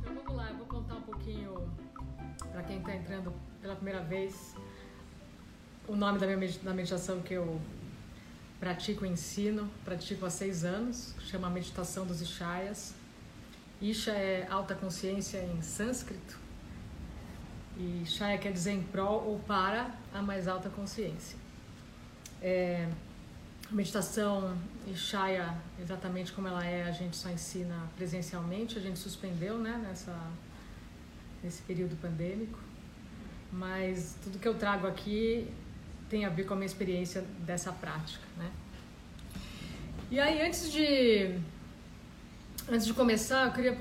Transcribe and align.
Então 0.00 0.14
vamos 0.14 0.36
lá, 0.36 0.50
eu 0.50 0.56
vou 0.56 0.66
contar 0.66 0.94
um 0.96 1.02
pouquinho 1.02 1.70
para 2.52 2.62
quem 2.62 2.78
está 2.78 2.94
entrando 2.94 3.32
pela 3.60 3.74
primeira 3.74 4.02
vez 4.02 4.54
o 5.88 5.96
nome 5.96 6.18
da 6.18 6.26
minha 6.26 6.52
da 6.62 6.72
meditação 6.72 7.20
que 7.20 7.34
eu 7.34 7.60
pratico 8.60 9.04
ensino, 9.06 9.68
pratico 9.84 10.26
há 10.26 10.30
seis 10.30 10.64
anos, 10.64 11.14
chama 11.20 11.48
Meditação 11.50 12.06
dos 12.06 12.20
Ishayas. 12.20 12.94
Isha 13.80 14.12
é 14.12 14.46
alta 14.50 14.74
consciência 14.74 15.38
em 15.38 15.62
sânscrito 15.62 16.38
e 17.80 18.04
Shaya 18.04 18.36
quer 18.36 18.52
dizer 18.52 18.72
em 18.72 18.82
prol 18.82 19.24
ou 19.24 19.38
para 19.38 19.90
a 20.12 20.20
mais 20.20 20.46
alta 20.46 20.68
consciência. 20.68 21.39
É, 22.42 22.88
meditação 23.70 24.56
Ishaya, 24.86 25.54
exatamente 25.80 26.32
como 26.32 26.48
ela 26.48 26.64
é, 26.64 26.82
a 26.82 26.90
gente 26.90 27.16
só 27.16 27.30
ensina 27.30 27.88
presencialmente, 27.96 28.78
a 28.78 28.80
gente 28.80 28.98
suspendeu 28.98 29.58
né, 29.58 29.80
nessa, 29.86 30.16
nesse 31.42 31.62
período 31.62 31.96
pandêmico, 32.00 32.58
mas 33.52 34.16
tudo 34.22 34.38
que 34.38 34.48
eu 34.48 34.54
trago 34.54 34.86
aqui 34.86 35.46
tem 36.08 36.24
a 36.24 36.28
ver 36.28 36.44
com 36.44 36.54
a 36.54 36.56
minha 36.56 36.66
experiência 36.66 37.24
dessa 37.40 37.72
prática. 37.72 38.24
Né? 38.36 38.50
E 40.10 40.18
aí, 40.18 40.42
antes 40.42 40.72
de, 40.72 41.38
antes 42.68 42.84
de 42.84 42.92
começar, 42.92 43.46
eu 43.46 43.52
queria 43.52 43.78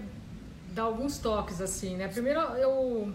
dar 0.73 0.83
alguns 0.83 1.17
toques 1.17 1.59
assim, 1.59 1.95
né? 1.97 2.07
Primeiro, 2.07 2.39
eu 2.39 3.11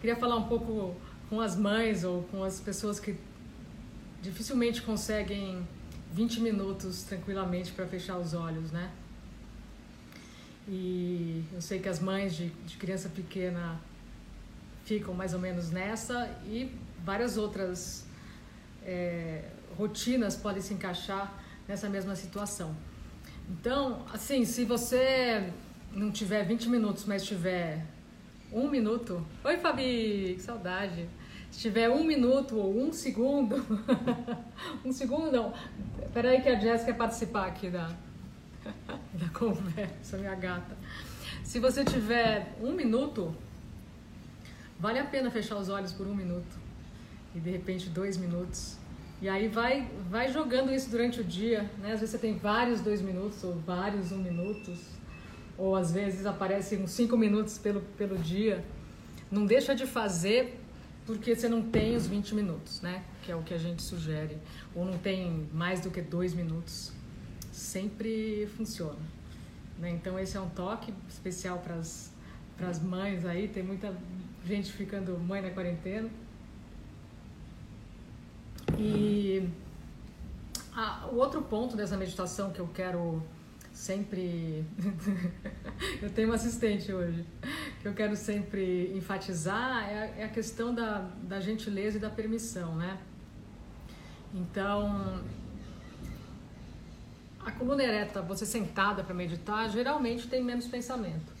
queria 0.00 0.14
falar 0.14 0.36
um 0.36 0.44
pouco 0.44 0.94
com 1.28 1.40
as 1.40 1.56
mães 1.56 2.04
ou 2.04 2.22
com 2.24 2.44
as 2.44 2.60
pessoas 2.60 3.00
que 3.00 3.16
dificilmente 4.22 4.80
conseguem 4.82 5.66
20 6.12 6.40
minutos 6.40 7.02
tranquilamente 7.02 7.72
para 7.72 7.86
fechar 7.86 8.16
os 8.18 8.32
olhos, 8.32 8.70
né? 8.70 8.90
E 10.68 11.44
eu 11.52 11.60
sei 11.60 11.80
que 11.80 11.88
as 11.88 11.98
mães 11.98 12.36
de, 12.36 12.48
de 12.48 12.76
criança 12.76 13.08
pequena 13.08 13.80
ficam 14.84 15.12
mais 15.12 15.34
ou 15.34 15.40
menos 15.40 15.70
nessa 15.70 16.30
e 16.46 16.72
várias 17.04 17.36
outras 17.36 18.06
é, 18.84 19.42
rotinas 19.76 20.36
podem 20.36 20.62
se 20.62 20.72
encaixar 20.72 21.42
nessa 21.66 21.88
mesma 21.88 22.14
situação. 22.14 22.76
Então, 23.50 24.06
assim, 24.12 24.44
se 24.44 24.64
você 24.64 25.52
não 25.92 26.12
tiver 26.12 26.44
20 26.44 26.68
minutos, 26.68 27.04
mas 27.04 27.24
tiver 27.24 27.84
um 28.52 28.68
minuto. 28.68 29.26
Oi, 29.42 29.58
Fabi, 29.58 30.34
que 30.36 30.42
saudade. 30.42 31.08
Se 31.52 31.60
tiver 31.60 31.90
um 31.90 32.02
minuto 32.02 32.56
ou 32.56 32.76
um 32.82 32.92
segundo. 32.92 33.56
um 34.82 34.90
segundo 34.90 35.30
não. 35.30 35.52
Peraí 36.14 36.40
que 36.40 36.48
a 36.48 36.58
Jess 36.58 36.82
quer 36.82 36.96
participar 36.96 37.46
aqui 37.46 37.68
da, 37.68 37.90
da 39.12 39.28
conversa, 39.34 40.16
minha 40.16 40.34
gata. 40.34 40.74
Se 41.44 41.60
você 41.60 41.84
tiver 41.84 42.56
um 42.58 42.72
minuto, 42.72 43.36
vale 44.80 44.98
a 44.98 45.04
pena 45.04 45.30
fechar 45.30 45.56
os 45.56 45.68
olhos 45.68 45.92
por 45.92 46.06
um 46.06 46.14
minuto. 46.14 46.58
E 47.34 47.38
de 47.38 47.50
repente 47.50 47.90
dois 47.90 48.16
minutos. 48.16 48.78
E 49.20 49.28
aí 49.28 49.46
vai, 49.46 49.90
vai 50.08 50.32
jogando 50.32 50.72
isso 50.72 50.90
durante 50.90 51.20
o 51.20 51.24
dia. 51.24 51.70
Né? 51.78 51.92
Às 51.92 52.00
vezes 52.00 52.10
você 52.10 52.18
tem 52.18 52.34
vários 52.38 52.80
dois 52.80 53.02
minutos 53.02 53.44
ou 53.44 53.54
vários 53.56 54.10
um 54.10 54.18
minutos 54.18 54.80
ou 55.58 55.76
às 55.76 55.92
vezes 55.92 56.24
aparecem 56.24 56.82
uns 56.82 56.92
5 56.92 57.14
minutos 57.14 57.58
pelo, 57.58 57.82
pelo 57.98 58.16
dia. 58.16 58.64
Não 59.30 59.44
deixa 59.44 59.74
de 59.74 59.86
fazer 59.86 60.61
porque 61.06 61.34
você 61.34 61.48
não 61.48 61.62
tem 61.62 61.96
os 61.96 62.06
20 62.06 62.34
minutos, 62.34 62.80
né? 62.80 63.02
Que 63.22 63.32
é 63.32 63.36
o 63.36 63.42
que 63.42 63.52
a 63.52 63.58
gente 63.58 63.82
sugere. 63.82 64.38
Ou 64.74 64.84
não 64.84 64.98
tem 64.98 65.48
mais 65.52 65.80
do 65.80 65.90
que 65.90 66.00
dois 66.00 66.32
minutos. 66.34 66.92
Sempre 67.50 68.48
funciona. 68.56 68.98
Né? 69.78 69.90
Então 69.90 70.18
esse 70.18 70.36
é 70.36 70.40
um 70.40 70.48
toque 70.48 70.92
especial 71.08 71.58
para 71.58 71.76
as 72.68 72.80
mães 72.80 73.24
aí. 73.24 73.48
Tem 73.48 73.62
muita 73.62 73.94
gente 74.44 74.72
ficando 74.72 75.18
mãe 75.18 75.42
na 75.42 75.50
quarentena. 75.50 76.08
E 78.78 79.48
o 81.12 81.16
outro 81.16 81.42
ponto 81.42 81.76
dessa 81.76 81.96
meditação 81.96 82.50
que 82.50 82.60
eu 82.60 82.68
quero 82.68 83.22
sempre. 83.82 84.64
eu 86.00 86.08
tenho 86.10 86.28
uma 86.28 86.36
assistente 86.36 86.92
hoje, 86.92 87.26
que 87.80 87.88
eu 87.88 87.92
quero 87.92 88.14
sempre 88.14 88.92
enfatizar 88.94 89.90
é 89.90 89.98
a, 89.98 90.06
é 90.20 90.24
a 90.24 90.28
questão 90.28 90.72
da, 90.72 91.10
da 91.22 91.40
gentileza 91.40 91.96
e 91.96 92.00
da 92.00 92.08
permissão, 92.08 92.76
né? 92.76 92.96
Então, 94.32 95.20
a 97.40 97.50
coluna 97.50 97.82
ereta, 97.82 98.22
você 98.22 98.46
sentada 98.46 99.02
para 99.02 99.14
meditar, 99.14 99.68
geralmente 99.68 100.28
tem 100.28 100.44
menos 100.44 100.68
pensamento. 100.68 101.32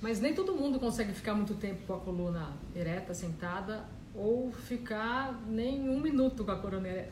Mas 0.00 0.18
nem 0.18 0.34
todo 0.34 0.54
mundo 0.54 0.80
consegue 0.80 1.12
ficar 1.12 1.34
muito 1.34 1.54
tempo 1.54 1.86
com 1.86 1.94
a 1.94 2.00
coluna 2.00 2.52
ereta, 2.74 3.12
sentada, 3.12 3.84
ou 4.14 4.50
ficar 4.50 5.42
nem 5.46 5.90
um 5.90 6.00
minuto 6.00 6.42
com 6.42 6.50
a 6.50 6.56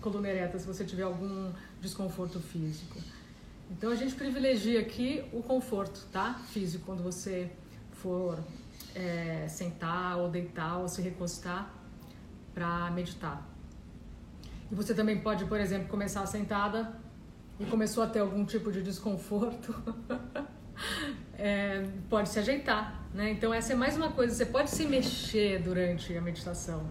coluna 0.01 0.29
ereta 0.29 0.59
se 0.59 0.67
você 0.67 0.87
tiver 0.87 1.03
algum 1.03 1.53
desconforto 1.83 2.41
físico. 2.41 2.99
Então 3.71 3.91
a 3.91 3.95
gente 3.95 4.15
privilegia 4.15 4.81
aqui 4.81 5.25
o 5.33 5.43
conforto, 5.43 6.07
tá? 6.13 6.35
Físico, 6.53 6.85
quando 6.85 7.03
você 7.03 7.51
for 7.93 8.39
é, 8.95 9.47
sentar 9.49 10.19
ou 10.19 10.29
deitar 10.29 10.79
ou 10.79 10.89
se 10.89 11.01
recostar 11.03 11.71
para 12.53 12.91
meditar. 12.91 13.43
E 14.71 14.75
você 14.75 14.95
também 14.95 15.19
pode, 15.19 15.45
por 15.47 15.61
exemplo, 15.61 15.89
começar 15.89 16.25
sentada 16.27 16.95
e 17.59 17.65
começou 17.65 18.03
a 18.03 18.07
ter 18.07 18.21
algum 18.21 18.45
tipo 18.45 18.71
de 18.71 18.83
desconforto, 18.83 19.75
é, 21.39 21.87
pode 22.09 22.29
se 22.29 22.39
ajeitar, 22.39 23.03
né? 23.13 23.31
Então 23.31 23.53
essa 23.53 23.73
é 23.73 23.77
mais 23.77 23.97
uma 23.97 24.11
coisa, 24.11 24.35
você 24.35 24.47
pode 24.47 24.71
se 24.71 24.85
mexer 24.87 25.63
durante 25.63 26.17
a 26.17 26.21
meditação. 26.21 26.85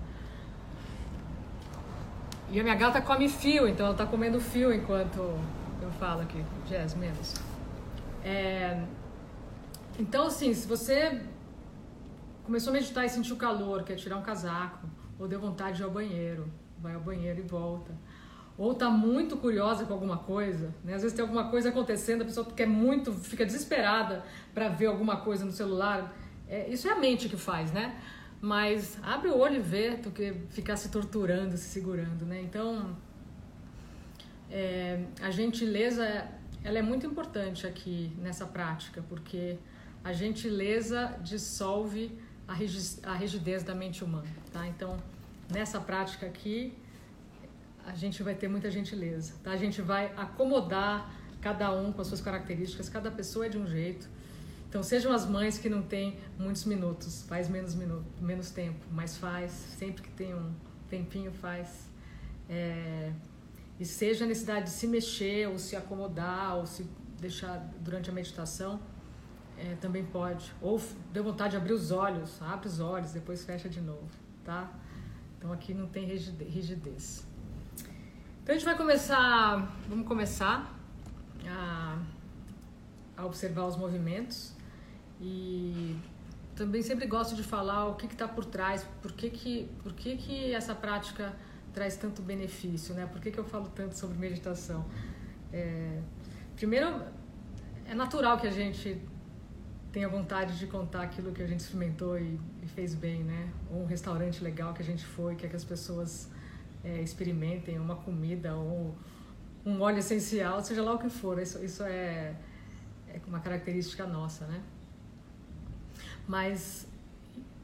E 2.49 2.59
a 2.59 2.63
minha 2.63 2.75
gata 2.75 3.01
come 3.01 3.27
fio, 3.27 3.67
então 3.67 3.85
ela 3.85 3.95
está 3.95 4.05
comendo 4.05 4.39
fio 4.39 4.71
enquanto 4.71 5.37
eu 5.83 5.91
falo 5.91 6.21
aqui, 6.21 6.43
Jazz, 6.67 6.95
menos. 6.95 7.33
É, 8.23 8.81
então, 9.99 10.27
assim, 10.27 10.53
se 10.53 10.67
você 10.67 11.21
começou 12.43 12.71
a 12.71 12.73
meditar 12.73 13.05
e 13.05 13.09
sentiu 13.09 13.35
calor, 13.35 13.83
quer 13.83 13.95
tirar 13.95 14.17
um 14.17 14.21
casaco, 14.21 14.87
ou 15.19 15.27
deu 15.27 15.39
vontade 15.39 15.77
de 15.77 15.83
ir 15.83 15.85
ao 15.85 15.91
banheiro, 15.91 16.47
vai 16.79 16.95
ao 16.95 17.01
banheiro 17.01 17.39
e 17.39 17.43
volta. 17.43 17.91
Ou 18.57 18.73
tá 18.73 18.89
muito 18.89 19.35
curiosa 19.37 19.85
com 19.85 19.93
alguma 19.93 20.17
coisa, 20.17 20.73
né? 20.83 20.93
Às 20.93 21.01
vezes 21.01 21.15
tem 21.15 21.23
alguma 21.23 21.49
coisa 21.49 21.69
acontecendo, 21.69 22.21
a 22.21 22.25
pessoa 22.25 22.45
quer 22.45 22.67
muito, 22.67 23.11
fica 23.11 23.45
desesperada 23.45 24.23
para 24.53 24.69
ver 24.69 24.85
alguma 24.85 25.17
coisa 25.17 25.43
no 25.43 25.51
celular. 25.51 26.15
É, 26.47 26.69
isso 26.69 26.87
é 26.87 26.91
a 26.91 26.99
mente 26.99 27.27
que 27.27 27.37
faz, 27.37 27.71
né? 27.71 27.99
Mas 28.39 28.97
abre 29.01 29.29
o 29.29 29.37
olho 29.37 29.55
e 29.55 29.59
vê 29.59 29.95
do 29.95 30.11
que 30.11 30.33
ficar 30.49 30.77
se 30.77 30.89
torturando, 30.89 31.57
se 31.57 31.69
segurando, 31.69 32.25
né? 32.25 32.41
Então, 32.41 32.95
é, 34.53 35.03
a 35.19 35.31
gentileza 35.31 36.27
ela 36.63 36.77
é 36.77 36.81
muito 36.81 37.07
importante 37.07 37.65
aqui 37.65 38.15
nessa 38.19 38.45
prática, 38.45 39.03
porque 39.09 39.57
a 40.03 40.13
gentileza 40.13 41.17
dissolve 41.21 42.15
a 42.47 43.15
rigidez 43.15 43.63
da 43.63 43.73
mente 43.73 44.03
humana, 44.03 44.27
tá? 44.51 44.67
Então, 44.67 44.95
nessa 45.51 45.79
prática 45.79 46.27
aqui, 46.27 46.77
a 47.85 47.95
gente 47.95 48.21
vai 48.21 48.35
ter 48.35 48.47
muita 48.47 48.69
gentileza, 48.69 49.33
tá? 49.43 49.51
A 49.51 49.57
gente 49.57 49.81
vai 49.81 50.13
acomodar 50.15 51.11
cada 51.41 51.73
um 51.73 51.91
com 51.91 52.01
as 52.01 52.07
suas 52.07 52.21
características, 52.21 52.87
cada 52.87 53.09
pessoa 53.09 53.47
é 53.47 53.49
de 53.49 53.57
um 53.57 53.67
jeito. 53.67 54.07
Então, 54.69 54.83
sejam 54.83 55.11
as 55.11 55.25
mães 55.25 55.57
que 55.57 55.67
não 55.67 55.81
têm 55.81 56.19
muitos 56.37 56.65
minutos, 56.65 57.23
faz 57.23 57.49
menos 57.49 57.73
minuto, 57.73 58.05
menos 58.21 58.51
tempo, 58.51 58.85
mas 58.91 59.17
faz, 59.17 59.51
sempre 59.51 60.03
que 60.03 60.11
tem 60.11 60.33
um 60.35 60.53
tempinho 60.89 61.31
faz. 61.31 61.89
É, 62.47 63.11
e 63.83 63.85
seja 63.85 64.23
a 64.23 64.27
necessidade 64.27 64.63
de 64.67 64.69
se 64.71 64.87
mexer 64.87 65.45
ou 65.49 65.59
se 65.59 65.75
acomodar 65.75 66.55
ou 66.55 66.65
se 66.65 66.89
deixar 67.19 67.57
durante 67.81 68.09
a 68.09 68.13
meditação, 68.13 68.79
é, 69.57 69.75
também 69.75 70.05
pode. 70.05 70.53
Ou 70.61 70.81
deu 71.11 71.21
vontade 71.21 71.51
de 71.51 71.57
abrir 71.57 71.73
os 71.73 71.91
olhos, 71.91 72.41
abre 72.41 72.69
os 72.69 72.79
olhos, 72.79 73.11
depois 73.11 73.43
fecha 73.43 73.67
de 73.67 73.81
novo, 73.81 74.07
tá? 74.45 74.71
Então 75.37 75.51
aqui 75.51 75.73
não 75.73 75.87
tem 75.87 76.05
rigidez. 76.05 77.27
Então 78.41 78.55
a 78.55 78.57
gente 78.57 78.63
vai 78.63 78.77
começar, 78.77 79.75
vamos 79.89 80.07
começar 80.07 80.73
a, 81.45 81.97
a 83.17 83.25
observar 83.25 83.65
os 83.65 83.75
movimentos 83.75 84.53
e 85.19 85.97
também 86.55 86.81
sempre 86.81 87.05
gosto 87.05 87.35
de 87.35 87.43
falar 87.43 87.87
o 87.87 87.95
que 87.95 88.05
está 88.05 88.29
por 88.29 88.45
trás, 88.45 88.87
por 89.01 89.11
que, 89.11 89.29
que, 89.29 89.69
por 89.83 89.91
que, 89.91 90.15
que 90.15 90.53
essa 90.53 90.73
prática 90.73 91.33
traz 91.73 91.97
tanto 91.97 92.21
benefício, 92.21 92.93
né? 92.93 93.05
Por 93.05 93.19
que, 93.19 93.31
que 93.31 93.39
eu 93.39 93.43
falo 93.43 93.67
tanto 93.69 93.97
sobre 93.97 94.17
meditação? 94.17 94.85
É, 95.51 95.99
primeiro, 96.55 97.01
é 97.85 97.93
natural 97.93 98.37
que 98.37 98.47
a 98.47 98.51
gente 98.51 99.01
tenha 99.91 100.07
vontade 100.09 100.57
de 100.57 100.65
contar 100.67 101.03
aquilo 101.03 101.31
que 101.31 101.41
a 101.41 101.47
gente 101.47 101.59
experimentou 101.59 102.17
e, 102.17 102.39
e, 102.61 102.67
fez 102.67 102.95
bem, 102.95 103.23
né? 103.23 103.49
Ou 103.71 103.83
um 103.83 103.85
restaurante 103.85 104.43
legal 104.43 104.73
que 104.73 104.81
a 104.81 104.85
gente 104.85 105.05
foi, 105.05 105.35
que, 105.35 105.45
é 105.45 105.49
que 105.49 105.55
as 105.55 105.63
pessoas 105.63 106.29
é, 106.83 107.01
experimentem 107.01 107.79
uma 107.79 107.95
comida 107.95 108.55
ou 108.55 108.95
um 109.65 109.81
óleo 109.81 109.99
essencial, 109.99 110.61
seja 110.61 110.81
lá 110.83 110.93
o 110.93 110.99
que 110.99 111.09
for. 111.09 111.39
Isso, 111.39 111.63
isso 111.63 111.83
é, 111.83 112.35
é 113.07 113.21
uma 113.27 113.39
característica 113.39 114.05
nossa, 114.05 114.45
né? 114.47 114.61
Mas 116.27 116.87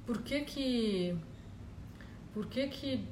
por 0.05 0.21
que 0.21 0.41
que 0.41 1.17
por 2.33 2.45
que 2.47 2.67
que 2.67 3.07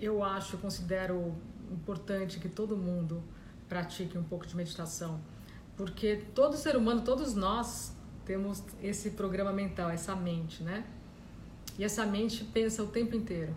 eu 0.00 0.24
acho, 0.24 0.56
considero 0.58 1.36
importante 1.70 2.40
que 2.40 2.48
todo 2.48 2.76
mundo 2.76 3.22
pratique 3.68 4.16
um 4.16 4.24
pouco 4.24 4.46
de 4.46 4.56
meditação? 4.56 5.20
Porque 5.76 6.24
todo 6.34 6.56
ser 6.56 6.76
humano, 6.76 7.02
todos 7.02 7.34
nós 7.34 7.92
temos 8.24 8.62
esse 8.82 9.10
programa 9.10 9.52
mental, 9.52 9.90
essa 9.90 10.14
mente, 10.14 10.62
né? 10.62 10.84
E 11.78 11.84
essa 11.84 12.04
mente 12.04 12.44
pensa 12.44 12.82
o 12.82 12.88
tempo 12.88 13.16
inteiro. 13.16 13.54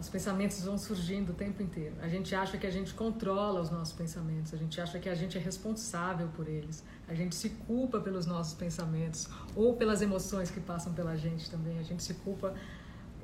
Os 0.00 0.08
pensamentos 0.08 0.64
vão 0.64 0.78
surgindo 0.78 1.32
o 1.32 1.34
tempo 1.34 1.62
inteiro. 1.62 1.94
A 2.00 2.08
gente 2.08 2.34
acha 2.34 2.56
que 2.56 2.66
a 2.66 2.70
gente 2.70 2.94
controla 2.94 3.60
os 3.60 3.70
nossos 3.70 3.92
pensamentos, 3.92 4.54
a 4.54 4.56
gente 4.56 4.80
acha 4.80 4.98
que 4.98 5.10
a 5.10 5.14
gente 5.14 5.36
é 5.36 5.40
responsável 5.40 6.28
por 6.28 6.48
eles, 6.48 6.82
a 7.06 7.12
gente 7.14 7.34
se 7.34 7.50
culpa 7.50 8.00
pelos 8.00 8.24
nossos 8.24 8.54
pensamentos 8.54 9.28
ou 9.54 9.76
pelas 9.76 10.00
emoções 10.00 10.50
que 10.50 10.58
passam 10.58 10.94
pela 10.94 11.16
gente 11.16 11.50
também. 11.50 11.78
A 11.78 11.82
gente 11.82 12.02
se 12.02 12.14
culpa, 12.14 12.54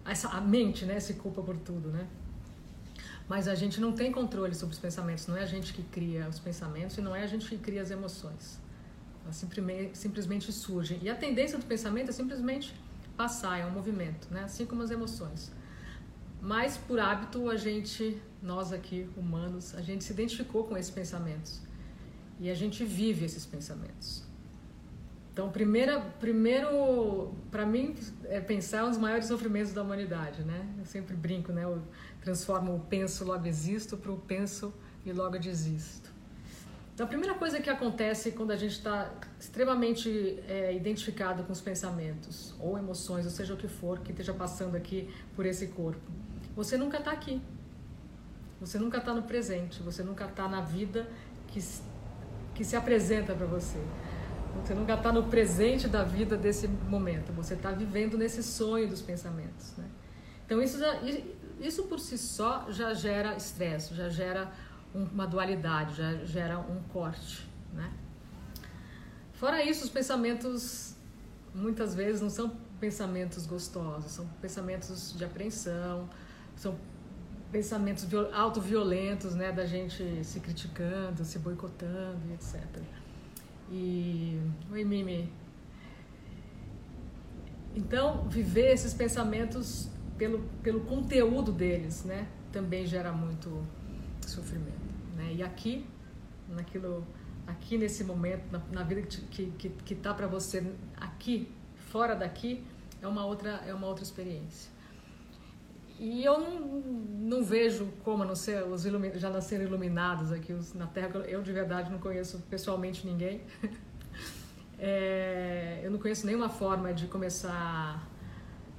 essa, 0.08 0.28
a 0.28 0.40
mente, 0.40 0.84
né, 0.84 1.00
se 1.00 1.14
culpa 1.14 1.42
por 1.42 1.56
tudo, 1.56 1.88
né? 1.88 2.06
Mas 3.28 3.48
a 3.48 3.54
gente 3.54 3.80
não 3.80 3.92
tem 3.92 4.12
controle 4.12 4.54
sobre 4.54 4.74
os 4.74 4.78
pensamentos, 4.78 5.26
não 5.26 5.36
é 5.36 5.42
a 5.42 5.46
gente 5.46 5.72
que 5.72 5.82
cria 5.82 6.28
os 6.28 6.38
pensamentos 6.38 6.96
e 6.96 7.00
não 7.00 7.14
é 7.14 7.22
a 7.22 7.26
gente 7.26 7.48
que 7.48 7.58
cria 7.58 7.82
as 7.82 7.90
emoções. 7.90 8.60
Elas 9.24 9.36
simplesmente, 9.36 9.98
simplesmente 9.98 10.52
surgem. 10.52 11.00
E 11.02 11.08
a 11.08 11.14
tendência 11.14 11.58
do 11.58 11.64
pensamento 11.64 12.10
é 12.10 12.12
simplesmente 12.12 12.72
passar, 13.16 13.58
é 13.58 13.66
um 13.66 13.70
movimento, 13.70 14.28
né? 14.30 14.44
assim 14.44 14.64
como 14.64 14.82
as 14.82 14.90
emoções. 14.90 15.50
Mas 16.40 16.76
por 16.76 17.00
hábito 17.00 17.50
a 17.50 17.56
gente, 17.56 18.22
nós 18.40 18.72
aqui 18.72 19.08
humanos, 19.16 19.74
a 19.74 19.80
gente 19.80 20.04
se 20.04 20.12
identificou 20.12 20.64
com 20.64 20.76
esses 20.76 20.90
pensamentos 20.90 21.60
e 22.38 22.48
a 22.48 22.54
gente 22.54 22.84
vive 22.84 23.24
esses 23.24 23.44
pensamentos. 23.44 24.25
Então, 25.36 25.50
primeira, 25.50 26.00
primeiro, 26.18 27.34
para 27.50 27.66
mim, 27.66 27.94
é 28.24 28.40
pensar 28.40 28.86
dos 28.86 28.96
maiores 28.96 29.26
sofrimentos 29.26 29.70
da 29.70 29.82
humanidade, 29.82 30.42
né? 30.42 30.66
Eu 30.78 30.86
sempre 30.86 31.14
brinco, 31.14 31.52
né? 31.52 31.64
Eu 31.64 31.82
transformo 32.22 32.74
o 32.74 32.80
penso 32.80 33.22
logo 33.22 33.46
existo 33.46 33.98
para 33.98 34.10
o 34.10 34.16
penso 34.16 34.72
e 35.04 35.12
logo 35.12 35.38
desisto. 35.38 36.10
Então, 36.94 37.04
a 37.04 37.06
primeira 37.06 37.34
coisa 37.34 37.60
que 37.60 37.68
acontece 37.68 38.30
quando 38.30 38.50
a 38.52 38.56
gente 38.56 38.72
está 38.72 39.12
extremamente 39.38 40.40
é, 40.48 40.74
identificado 40.74 41.44
com 41.44 41.52
os 41.52 41.60
pensamentos 41.60 42.54
ou 42.58 42.78
emoções, 42.78 43.26
ou 43.26 43.30
seja 43.30 43.52
o 43.52 43.58
que 43.58 43.68
for 43.68 43.98
que 43.98 44.12
esteja 44.12 44.32
passando 44.32 44.74
aqui 44.74 45.14
por 45.34 45.44
esse 45.44 45.66
corpo, 45.66 46.00
você 46.56 46.78
nunca 46.78 46.96
está 46.96 47.10
aqui. 47.10 47.42
Você 48.58 48.78
nunca 48.78 48.96
está 48.96 49.12
no 49.12 49.24
presente. 49.24 49.82
Você 49.82 50.02
nunca 50.02 50.24
está 50.24 50.48
na 50.48 50.62
vida 50.62 51.06
que, 51.48 51.62
que 52.54 52.64
se 52.64 52.74
apresenta 52.74 53.34
para 53.34 53.44
você. 53.44 53.78
Você 54.64 54.74
nunca 54.74 54.94
está 54.94 55.12
no 55.12 55.24
presente 55.24 55.88
da 55.88 56.02
vida 56.02 56.36
desse 56.36 56.68
momento. 56.68 57.32
Você 57.32 57.54
está 57.54 57.70
vivendo 57.70 58.16
nesse 58.16 58.42
sonho 58.42 58.88
dos 58.88 59.02
pensamentos. 59.02 59.74
Né? 59.76 59.84
Então, 60.44 60.62
isso, 60.62 60.78
já, 60.78 61.00
isso 61.60 61.84
por 61.84 61.98
si 62.00 62.16
só 62.16 62.66
já 62.70 62.94
gera 62.94 63.36
estresse, 63.36 63.94
já 63.94 64.08
gera 64.08 64.52
uma 64.94 65.26
dualidade, 65.26 65.96
já 65.96 66.14
gera 66.24 66.58
um 66.58 66.82
corte, 66.92 67.46
né? 67.72 67.92
Fora 69.34 69.62
isso, 69.62 69.84
os 69.84 69.90
pensamentos 69.90 70.96
muitas 71.54 71.94
vezes 71.94 72.22
não 72.22 72.30
são 72.30 72.56
pensamentos 72.80 73.46
gostosos, 73.46 74.12
são 74.12 74.26
pensamentos 74.40 75.14
de 75.16 75.24
apreensão, 75.24 76.08
são 76.54 76.78
pensamentos 77.52 78.06
autoviolentos, 78.32 79.34
né, 79.34 79.52
da 79.52 79.64
gente 79.64 80.24
se 80.24 80.40
criticando, 80.40 81.24
se 81.24 81.38
boicotando, 81.38 82.20
etc. 82.32 82.64
E 83.70 84.40
oi 84.70 84.84
Mimi. 84.84 85.28
Então, 87.74 88.28
viver 88.28 88.72
esses 88.72 88.94
pensamentos 88.94 89.88
pelo 90.16 90.38
pelo 90.62 90.80
conteúdo 90.80 91.52
deles, 91.52 92.04
né, 92.04 92.26
também 92.52 92.86
gera 92.86 93.12
muito 93.12 93.66
sofrimento. 94.26 94.80
Né? 95.16 95.34
E 95.34 95.42
aqui, 95.42 95.84
naquilo, 96.48 97.06
aqui 97.46 97.76
nesse 97.76 98.04
momento, 98.04 98.50
na, 98.50 98.62
na 98.70 98.82
vida 98.82 99.02
que 99.02 99.50
que 99.58 99.68
que 99.68 99.94
está 99.94 100.14
para 100.14 100.26
você 100.26 100.64
aqui, 100.96 101.52
fora 101.74 102.14
daqui, 102.14 102.64
é 103.02 103.06
uma 103.06 103.26
outra 103.26 103.62
é 103.66 103.74
uma 103.74 103.86
outra 103.86 104.04
experiência. 104.04 104.75
E 105.98 106.24
eu 106.24 106.38
não, 106.38 106.60
não 106.60 107.44
vejo 107.44 107.88
como 108.04 108.24
não 108.24 108.34
ser 108.34 108.62
os 108.64 108.82
já 109.14 109.30
nasceram 109.30 109.64
iluminados 109.64 110.30
aqui 110.30 110.52
os, 110.52 110.74
na 110.74 110.86
Terra. 110.86 111.20
Eu 111.20 111.42
de 111.42 111.52
verdade 111.52 111.90
não 111.90 111.98
conheço 111.98 112.38
pessoalmente 112.50 113.06
ninguém. 113.06 113.42
É, 114.78 115.80
eu 115.82 115.90
não 115.90 115.98
conheço 115.98 116.26
nenhuma 116.26 116.50
forma 116.50 116.92
de 116.92 117.06
começar 117.06 118.06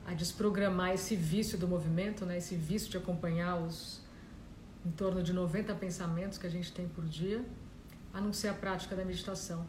a 0.06 0.14
desprogramar 0.14 0.94
esse 0.94 1.16
vício 1.16 1.58
do 1.58 1.68
movimento, 1.68 2.24
né? 2.24 2.38
Esse 2.38 2.56
vício 2.56 2.88
de 2.92 2.98
acompanhar 2.98 3.58
os 3.58 4.00
em 4.86 4.92
torno 4.92 5.22
de 5.22 5.34
90 5.34 5.76
pensamentos 5.76 6.38
que 6.38 6.48
a 6.48 6.50
gente 6.50 6.72
tem 6.72 6.88
por 6.88 7.04
dia, 7.04 7.44
a 8.14 8.22
não 8.22 8.32
ser 8.32 8.48
a 8.48 8.54
prática 8.54 8.96
da 8.96 9.04
meditação. 9.04 9.66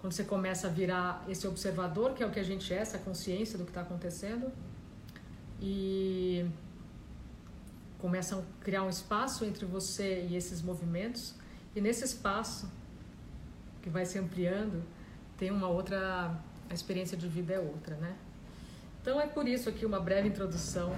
Quando 0.00 0.12
você 0.12 0.22
começa 0.22 0.68
a 0.68 0.70
virar 0.70 1.24
esse 1.28 1.46
observador, 1.46 2.14
que 2.14 2.22
é 2.22 2.26
o 2.26 2.30
que 2.30 2.38
a 2.38 2.44
gente 2.44 2.72
é, 2.72 2.76
essa 2.76 2.98
consciência 2.98 3.58
do 3.58 3.64
que 3.64 3.70
está 3.70 3.80
acontecendo, 3.80 4.52
e 5.60 6.46
começa 8.00 8.36
a 8.36 8.42
criar 8.64 8.82
um 8.82 8.88
espaço 8.88 9.44
entre 9.44 9.64
você 9.66 10.26
e 10.28 10.36
esses 10.36 10.62
movimentos, 10.62 11.34
e 11.74 11.80
nesse 11.80 12.04
espaço, 12.04 12.70
que 13.82 13.88
vai 13.88 14.04
se 14.04 14.18
ampliando, 14.18 14.82
tem 15.36 15.50
uma 15.50 15.68
outra. 15.68 16.34
a 16.68 16.74
experiência 16.74 17.16
de 17.16 17.28
vida 17.28 17.54
é 17.54 17.58
outra, 17.58 17.96
né? 17.96 18.16
Então 19.00 19.20
é 19.20 19.26
por 19.26 19.48
isso 19.48 19.68
aqui 19.68 19.86
uma 19.86 20.00
breve 20.00 20.28
introdução 20.28 20.94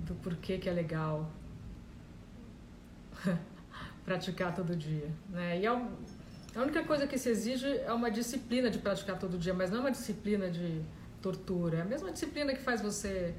do 0.00 0.14
porquê 0.16 0.58
que 0.58 0.68
é 0.68 0.72
legal 0.72 1.30
praticar 4.04 4.54
todo 4.54 4.74
dia. 4.74 5.08
Né? 5.28 5.60
E 5.60 5.66
é 5.66 5.68
a 5.68 6.60
única 6.60 6.82
coisa 6.84 7.06
que 7.06 7.16
se 7.16 7.30
exige 7.30 7.66
é 7.66 7.92
uma 7.92 8.10
disciplina 8.10 8.68
de 8.68 8.78
praticar 8.78 9.18
todo 9.18 9.38
dia, 9.38 9.54
mas 9.54 9.70
não 9.70 9.78
é 9.78 9.80
uma 9.80 9.90
disciplina 9.90 10.50
de 10.50 10.82
tortura. 11.20 11.78
É 11.78 11.82
a 11.82 11.84
mesma 11.84 12.10
disciplina 12.10 12.52
que 12.52 12.60
faz 12.60 12.82
você 12.82 13.34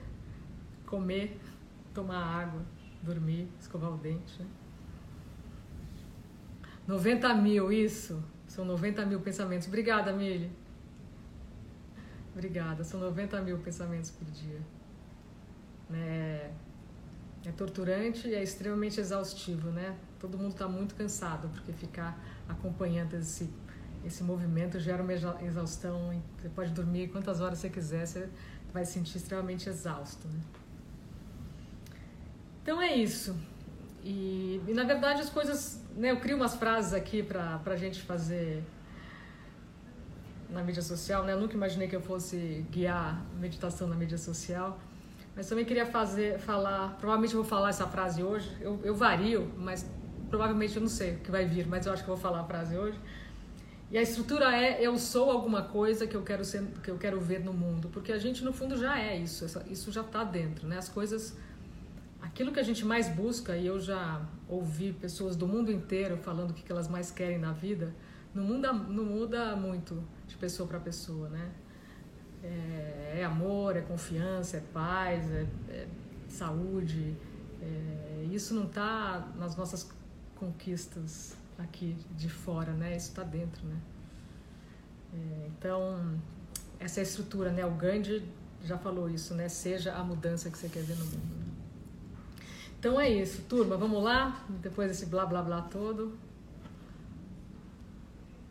comer, 0.85 1.39
tomar 1.93 2.23
água, 2.23 2.61
dormir, 3.01 3.47
escovar 3.59 3.93
o 3.93 3.97
dente. 3.97 4.41
Né? 4.41 4.47
90 6.87 7.33
mil, 7.35 7.71
isso. 7.71 8.23
São 8.47 8.65
90 8.65 9.05
mil 9.05 9.19
pensamentos. 9.21 9.67
Obrigada, 9.67 10.11
Mili. 10.11 10.51
Obrigada. 12.33 12.83
São 12.83 12.99
90 12.99 13.41
mil 13.41 13.57
pensamentos 13.59 14.11
por 14.11 14.25
dia. 14.25 14.61
Né? 15.89 16.51
É 17.45 17.51
torturante 17.51 18.27
e 18.27 18.35
é 18.35 18.41
extremamente 18.41 18.99
exaustivo, 18.99 19.69
né? 19.69 19.97
Todo 20.17 20.37
mundo 20.37 20.51
está 20.51 20.67
muito 20.67 20.95
cansado 20.95 21.49
porque 21.49 21.73
ficar 21.73 22.17
acompanhando 22.47 23.15
esse 23.15 23.49
esse 24.05 24.23
movimento 24.23 24.79
gera 24.79 25.01
uma 25.01 25.13
exaustão. 25.13 26.21
Você 26.37 26.49
pode 26.49 26.71
dormir 26.71 27.07
quantas 27.07 27.39
horas 27.39 27.59
você 27.59 27.69
quiser, 27.69 28.05
você 28.05 28.29
vai 28.73 28.85
se 28.85 28.93
sentir 28.93 29.17
extremamente 29.17 29.69
exausto, 29.69 30.27
né? 30.27 30.39
Então 32.63 32.81
é 32.81 32.95
isso. 32.95 33.35
E, 34.03 34.59
e 34.67 34.73
na 34.73 34.83
verdade 34.83 35.21
as 35.21 35.29
coisas, 35.29 35.79
né? 35.95 36.11
Eu 36.11 36.17
crio 36.17 36.37
umas 36.37 36.55
frases 36.55 36.93
aqui 36.93 37.21
para 37.21 37.59
para 37.59 37.75
gente 37.75 38.01
fazer 38.01 38.63
na 40.49 40.63
mídia 40.63 40.81
social, 40.81 41.23
né? 41.23 41.33
Eu 41.33 41.39
nunca 41.39 41.53
imaginei 41.53 41.87
que 41.87 41.95
eu 41.95 42.01
fosse 42.01 42.65
guiar 42.71 43.21
meditação 43.39 43.87
na 43.87 43.95
mídia 43.95 44.17
social. 44.17 44.79
Mas 45.35 45.47
também 45.47 45.65
queria 45.65 45.85
fazer, 45.85 46.39
falar, 46.39 46.95
provavelmente 46.99 47.33
eu 47.33 47.41
vou 47.41 47.49
falar 47.49 47.69
essa 47.69 47.87
frase 47.87 48.21
hoje, 48.23 48.55
eu, 48.61 48.79
eu 48.83 48.93
vario, 48.93 49.51
mas 49.57 49.89
provavelmente 50.29 50.75
eu 50.75 50.81
não 50.81 50.89
sei 50.89 51.15
o 51.15 51.19
que 51.19 51.31
vai 51.31 51.45
vir, 51.45 51.67
mas 51.67 51.85
eu 51.85 51.93
acho 51.93 52.03
que 52.03 52.09
eu 52.09 52.15
vou 52.15 52.21
falar 52.21 52.41
a 52.41 52.43
frase 52.43 52.77
hoje. 52.77 52.99
E 53.91 53.97
a 53.97 54.01
estrutura 54.01 54.55
é 54.55 54.79
eu 54.81 54.97
sou 54.97 55.31
alguma 55.31 55.63
coisa 55.63 56.05
que 56.05 56.15
eu 56.15 56.21
quero 56.21 56.45
ser, 56.45 56.63
que 56.83 56.89
eu 56.89 56.97
quero 56.97 57.19
ver 57.19 57.39
no 57.43 57.53
mundo, 57.53 57.89
porque 57.91 58.11
a 58.11 58.17
gente 58.19 58.43
no 58.43 58.53
fundo 58.53 58.77
já 58.77 58.99
é 58.99 59.17
isso, 59.17 59.45
isso 59.69 59.91
já 59.91 60.01
está 60.01 60.23
dentro, 60.23 60.67
né? 60.67 60.77
As 60.77 60.89
coisas, 60.89 61.35
aquilo 62.23 62.51
que 62.51 62.59
a 62.59 62.63
gente 62.63 62.83
mais 62.83 63.07
busca 63.07 63.55
e 63.55 63.67
eu 63.67 63.79
já 63.79 64.25
ouvi 64.49 64.91
pessoas 64.91 65.35
do 65.35 65.47
mundo 65.47 65.71
inteiro 65.71 66.17
falando 66.17 66.49
o 66.49 66.53
que 66.53 66.71
elas 66.71 66.87
mais 66.87 67.11
querem 67.11 67.37
na 67.37 67.51
vida, 67.51 67.93
não 68.33 68.43
muda, 68.43 68.73
não 68.73 69.05
muda 69.05 69.55
muito 69.55 70.03
de 70.27 70.35
pessoa 70.35 70.67
para 70.67 70.79
pessoa, 70.79 71.29
né? 71.29 71.51
é, 72.43 73.19
é 73.19 73.23
amor, 73.23 73.77
é 73.77 73.81
confiança, 73.81 74.57
é 74.57 74.59
paz, 74.59 75.31
é, 75.31 75.47
é 75.69 75.87
saúde. 76.27 77.15
É, 77.61 78.27
isso 78.31 78.53
não 78.53 78.65
está 78.65 79.31
nas 79.37 79.55
nossas 79.55 79.89
conquistas 80.35 81.35
aqui 81.57 81.95
de 82.17 82.29
fora, 82.29 82.73
né? 82.73 82.95
Isso 82.95 83.09
está 83.09 83.23
dentro, 83.23 83.65
né? 83.65 83.77
É, 85.13 85.47
então, 85.47 86.19
essa 86.79 86.99
é 86.99 87.03
estrutura, 87.03 87.51
né? 87.51 87.65
O 87.65 87.71
Gandhi 87.71 88.27
já 88.63 88.77
falou 88.77 89.09
isso, 89.09 89.33
né? 89.33 89.47
Seja 89.47 89.93
a 89.93 90.03
mudança 90.03 90.49
que 90.49 90.57
você 90.57 90.67
quer 90.67 90.83
ver 90.83 90.97
no 90.97 91.05
mundo. 91.05 91.42
Então 92.83 92.99
é 92.99 93.09
isso, 93.09 93.43
turma, 93.43 93.77
vamos 93.77 94.03
lá? 94.03 94.43
Depois 94.61 94.89
desse 94.89 95.05
blá 95.05 95.25
blá 95.25 95.41
blá 95.41 95.61
todo. 95.61 96.17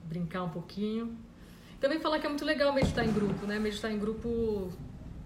Brincar 0.05 0.45
um 0.45 0.49
pouquinho. 0.49 1.15
Também 1.79 2.01
falar 2.01 2.19
que 2.19 2.25
é 2.25 2.31
muito 2.31 2.43
legal 2.43 2.73
meditar 2.73 3.07
em 3.07 3.13
grupo, 3.13 3.45
né? 3.45 3.59
Meditar 3.59 3.93
em 3.93 3.99
grupo 3.99 4.73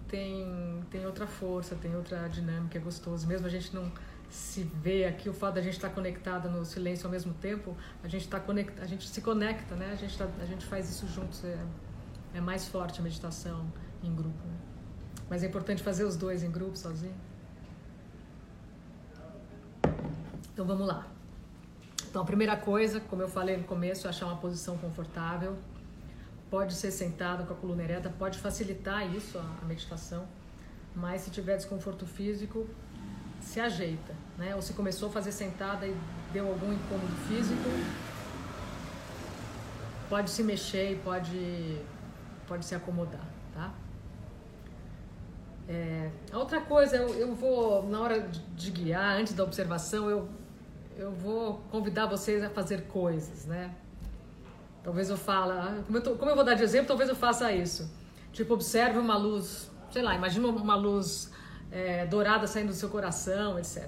tem, 0.09 0.83
tem 0.91 1.05
outra 1.05 1.25
força, 1.25 1.73
tem 1.73 1.95
outra 1.95 2.27
dinâmica, 2.27 2.77
é 2.77 2.81
gostoso. 2.81 3.25
Mesmo 3.25 3.47
a 3.47 3.49
gente 3.49 3.73
não 3.73 3.89
se 4.29 4.63
vê 4.63 5.05
aqui, 5.05 5.29
o 5.29 5.33
fato 5.33 5.55
da 5.55 5.61
gente 5.61 5.75
estar 5.75 5.91
conectada 5.91 6.49
no 6.49 6.65
silêncio 6.65 7.05
ao 7.05 7.11
mesmo 7.13 7.33
tempo, 7.35 7.77
a 8.03 8.09
gente, 8.09 8.27
tá 8.27 8.41
conecta, 8.41 8.81
a 8.81 8.85
gente 8.85 9.07
se 9.07 9.21
conecta, 9.21 9.73
né? 9.73 9.91
A 9.93 9.95
gente, 9.95 10.17
tá, 10.17 10.27
a 10.41 10.45
gente 10.45 10.65
faz 10.65 10.89
isso 10.89 11.07
juntos. 11.07 11.45
É, 11.45 11.57
é 12.33 12.41
mais 12.41 12.67
forte 12.67 12.99
a 12.99 13.03
meditação 13.03 13.71
em 14.03 14.13
grupo. 14.13 14.45
Né? 14.45 14.57
Mas 15.29 15.43
é 15.43 15.47
importante 15.47 15.81
fazer 15.81 16.03
os 16.03 16.17
dois 16.17 16.43
em 16.43 16.51
grupo, 16.51 16.77
sozinho. 16.77 17.15
Então 20.57 20.65
vamos 20.65 20.87
lá. 20.87 21.05
Então 22.09 22.23
a 22.23 22.25
primeira 22.25 22.57
coisa, 22.57 22.99
como 22.99 23.21
eu 23.21 23.27
falei 23.27 23.57
no 23.57 23.65
começo, 23.65 24.07
é 24.07 24.09
achar 24.09 24.25
uma 24.25 24.37
posição 24.37 24.75
confortável 24.75 25.55
pode 26.49 26.73
ser 26.73 26.91
sentado 26.91 27.45
com 27.45 27.53
a 27.53 27.55
coluna 27.55 27.83
ereta, 27.83 28.09
pode 28.17 28.39
facilitar 28.39 29.13
isso, 29.15 29.37
a, 29.37 29.65
meditação, 29.65 30.25
mas 30.95 31.21
se 31.21 31.29
tiver 31.29 31.57
desconforto 31.57 32.05
físico, 32.05 32.67
se 33.39 33.59
ajeita, 33.59 34.15
né? 34.37 34.55
Ou 34.55 34.61
se 34.61 34.73
começou 34.73 35.09
a 35.09 35.11
fazer 35.11 35.31
sentada 35.31 35.85
e 35.85 35.95
deu 36.33 36.47
algum 36.47 36.73
incômodo 36.73 37.15
físico, 37.27 37.69
pode 40.09 40.29
se 40.29 40.41
mexer 40.41 40.93
e 40.93 40.95
pode, 40.95 41.81
pode 42.47 42.65
se 42.65 42.73
acomodar, 42.73 43.27
tá? 43.53 43.73
É, 45.69 46.09
a 46.31 46.37
outra 46.37 46.61
coisa, 46.61 46.95
eu, 46.95 47.13
eu 47.13 47.35
vou, 47.35 47.87
na 47.89 47.99
hora 47.99 48.21
de, 48.21 48.39
de 48.39 48.71
guiar, 48.71 49.17
antes 49.17 49.33
da 49.33 49.43
observação, 49.43 50.09
eu, 50.09 50.29
eu 50.97 51.11
vou 51.11 51.61
convidar 51.69 52.07
vocês 52.07 52.43
a 52.43 52.49
fazer 52.49 52.87
coisas, 52.87 53.45
né? 53.45 53.73
Talvez 54.83 55.09
eu 55.09 55.17
fale, 55.17 55.51
ah, 55.51 55.83
como 55.85 55.97
eu, 55.97 56.03
tô, 56.03 56.15
como 56.15 56.31
eu 56.31 56.35
vou 56.35 56.43
dar 56.43 56.55
de 56.55 56.63
exemplo, 56.63 56.87
talvez 56.87 57.09
eu 57.09 57.15
faça 57.15 57.51
isso. 57.51 57.89
Tipo, 58.31 58.55
observe 58.55 58.97
uma 58.97 59.17
luz, 59.17 59.69
sei 59.91 60.01
lá, 60.01 60.15
imagina 60.15 60.47
uma 60.47 60.75
luz 60.75 61.31
é, 61.71 62.05
dourada 62.05 62.47
saindo 62.47 62.69
do 62.69 62.73
seu 62.73 62.89
coração, 62.89 63.59
etc. 63.59 63.87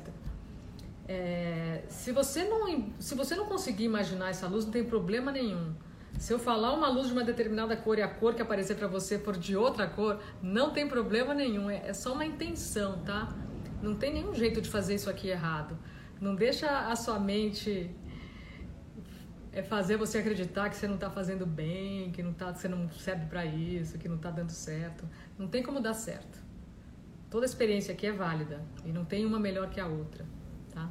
É, 1.08 1.84
se, 1.88 2.12
você 2.12 2.44
não, 2.44 2.92
se 3.00 3.16
você 3.16 3.36
não 3.36 3.46
conseguir 3.46 3.86
imaginar 3.86 4.30
essa 4.30 4.48
luz, 4.48 4.66
não 4.66 4.72
tem 4.72 4.84
problema 4.84 5.32
nenhum. 5.32 5.74
Se 6.20 6.34
eu 6.34 6.38
falar 6.38 6.74
uma 6.74 6.89
luz 6.89 7.08
de 7.08 7.13
uma 7.13 7.24
determinada 7.24 7.75
cor 7.78 7.98
e 7.98 8.01
a 8.01 8.08
cor 8.08 8.36
que 8.36 8.42
aparecer 8.42 8.75
para 8.75 8.88
você 8.88 9.18
for 9.18 9.38
de 9.38 9.56
outra 9.56 9.88
cor, 9.88 10.20
não 10.42 10.72
tem 10.72 10.88
problema 10.88 11.34
nenhum. 11.34 11.70
É, 11.70 11.88
é 11.88 11.94
só 11.94 12.13
uma 12.13 12.25
intenção, 12.25 13.00
tá? 13.00 13.30
Não 13.82 13.96
tem 13.96 14.13
nenhum 14.13 14.36
jeito 14.36 14.62
de 14.62 14.70
fazer 14.70 14.96
isso 14.96 15.10
aqui 15.10 15.30
errado. 15.30 15.78
Não 16.20 16.36
deixa 16.36 16.90
a 16.90 16.96
sua 16.96 17.20
mente 17.20 17.90
é 19.52 19.64
fazer 19.64 19.98
você 19.98 20.20
acreditar 20.20 20.70
que 20.70 20.76
você 20.76 20.88
não 20.88 20.96
está 20.96 21.10
fazendo 21.10 21.46
bem, 21.46 22.12
que 22.12 22.22
não 22.22 22.34
tá, 22.34 22.54
que 22.54 22.60
você 22.60 22.68
não 22.68 22.90
serve 22.92 23.26
para 23.26 23.46
isso, 23.46 23.98
que 23.98 24.08
não 24.08 24.16
está 24.16 24.30
dando 24.30 24.52
certo. 24.52 25.08
Não 25.38 25.48
tem 25.48 25.64
como 25.64 25.80
dar 25.80 25.94
certo. 25.94 26.40
Toda 27.30 27.46
experiência 27.46 27.94
aqui 27.94 28.08
é 28.08 28.12
válida 28.12 28.64
e 28.86 28.92
não 28.92 29.06
tem 29.06 29.26
uma 29.26 29.40
melhor 29.40 29.70
que 29.70 29.80
a 29.80 29.88
outra, 29.88 30.26
tá? 30.74 30.90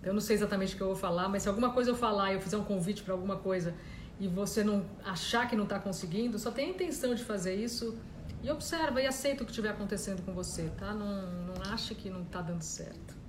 Então, 0.00 0.10
eu 0.10 0.14
não 0.14 0.20
sei 0.20 0.36
exatamente 0.36 0.74
o 0.74 0.76
que 0.76 0.82
eu 0.82 0.88
vou 0.88 0.96
falar, 0.96 1.28
mas 1.28 1.42
se 1.42 1.48
alguma 1.48 1.72
coisa 1.72 1.90
eu 1.90 1.94
falar 1.94 2.32
e 2.32 2.34
eu 2.34 2.40
fizer 2.40 2.56
um 2.56 2.64
convite 2.64 3.02
para 3.02 3.14
alguma 3.14 3.36
coisa 3.36 3.74
e 4.18 4.26
você 4.26 4.64
não 4.64 4.84
achar 5.04 5.48
que 5.48 5.54
não 5.54 5.64
está 5.64 5.78
conseguindo, 5.78 6.38
só 6.38 6.50
tem 6.50 6.66
a 6.66 6.70
intenção 6.70 7.14
de 7.14 7.24
fazer 7.24 7.54
isso 7.54 7.96
e 8.42 8.50
observa 8.50 9.00
e 9.00 9.06
aceita 9.06 9.42
o 9.42 9.46
que 9.46 9.52
estiver 9.52 9.70
acontecendo 9.70 10.22
com 10.24 10.32
você, 10.32 10.70
tá? 10.76 10.92
Não, 10.92 11.30
não 11.46 11.72
acha 11.72 11.94
que 11.94 12.10
não 12.10 12.22
está 12.22 12.42
dando 12.42 12.62
certo. 12.62 13.21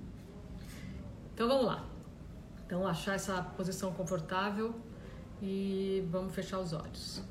Então 1.34 1.48
vamos 1.48 1.66
lá. 1.66 1.84
Então, 2.64 2.86
achar 2.86 3.14
essa 3.14 3.42
posição 3.56 3.92
confortável 3.92 4.72
e 5.42 6.06
vamos 6.08 6.32
fechar 6.32 6.60
os 6.60 6.72
olhos. 6.72 7.22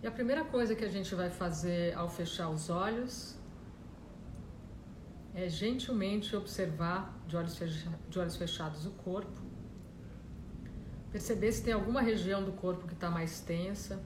E 0.00 0.06
a 0.06 0.10
primeira 0.12 0.44
coisa 0.44 0.76
que 0.76 0.84
a 0.84 0.88
gente 0.88 1.12
vai 1.16 1.28
fazer 1.28 1.94
ao 1.94 2.08
fechar 2.08 2.48
os 2.48 2.70
olhos 2.70 3.37
é 5.44 5.48
gentilmente 5.48 6.34
observar 6.34 7.16
de 7.28 7.36
olhos, 7.36 7.56
de 8.08 8.18
olhos 8.18 8.36
fechados 8.36 8.84
o 8.86 8.90
corpo, 8.90 9.40
perceber 11.12 11.52
se 11.52 11.62
tem 11.62 11.72
alguma 11.72 12.00
região 12.00 12.44
do 12.44 12.50
corpo 12.52 12.88
que 12.88 12.92
está 12.92 13.08
mais 13.08 13.40
tensa 13.40 14.02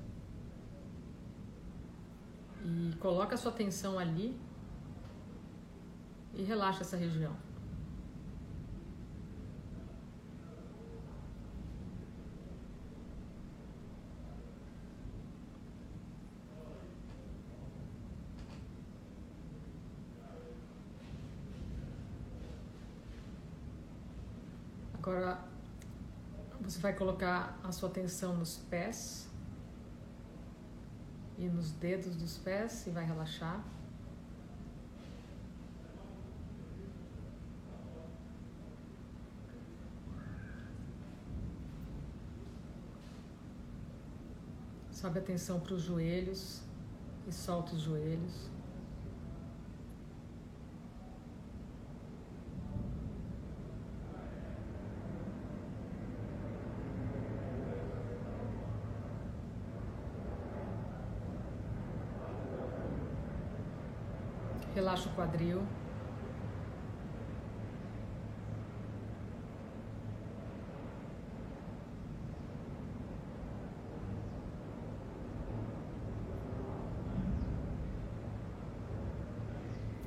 e 2.62 2.94
coloca 2.96 3.34
a 3.34 3.38
sua 3.38 3.50
atenção 3.50 3.98
ali 3.98 4.38
e 6.34 6.42
relaxa 6.42 6.82
essa 6.82 6.98
região. 6.98 7.34
Agora 25.12 25.38
você 26.59 26.81
vai 26.81 26.95
colocar 26.95 27.61
a 27.62 27.71
sua 27.71 27.90
atenção 27.90 28.35
nos 28.35 28.57
pés 28.57 29.28
e 31.37 31.50
nos 31.50 31.71
dedos 31.73 32.16
dos 32.16 32.38
pés 32.38 32.87
e 32.87 32.90
vai 32.90 33.04
relaxar. 33.04 33.62
Sobe 44.90 45.19
a 45.19 45.21
atenção 45.21 45.61
para 45.61 45.75
os 45.75 45.83
joelhos 45.83 46.62
e 47.28 47.33
solta 47.33 47.75
os 47.75 47.83
joelhos. 47.83 48.50
Relaxa 65.02 65.09
o 65.09 65.14
quadril. 65.14 65.62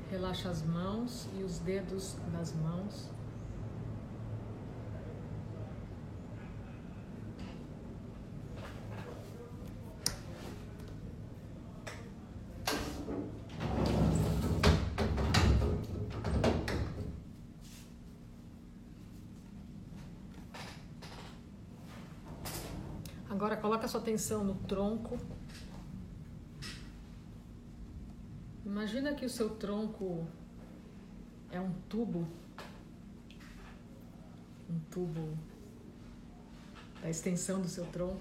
Relaxa 0.09 0.49
as 0.49 0.61
mãos 0.63 1.27
e 1.37 1.43
os 1.43 1.59
dedos 1.59 2.15
das 2.31 2.53
mãos. 2.53 3.09
Agora 23.35 23.57
coloca 23.57 23.84
sua 23.95 24.01
atenção 24.01 24.43
no 24.43 24.55
tronco. 24.55 25.17
Imagina 28.65 29.13
que 29.13 29.25
o 29.25 29.29
seu 29.29 29.51
tronco 29.51 30.27
é 31.49 31.61
um 31.61 31.71
tubo, 31.87 32.27
um 34.69 34.79
tubo 34.91 35.37
da 37.01 37.09
extensão 37.09 37.61
do 37.61 37.69
seu 37.69 37.85
tronco. 37.85 38.19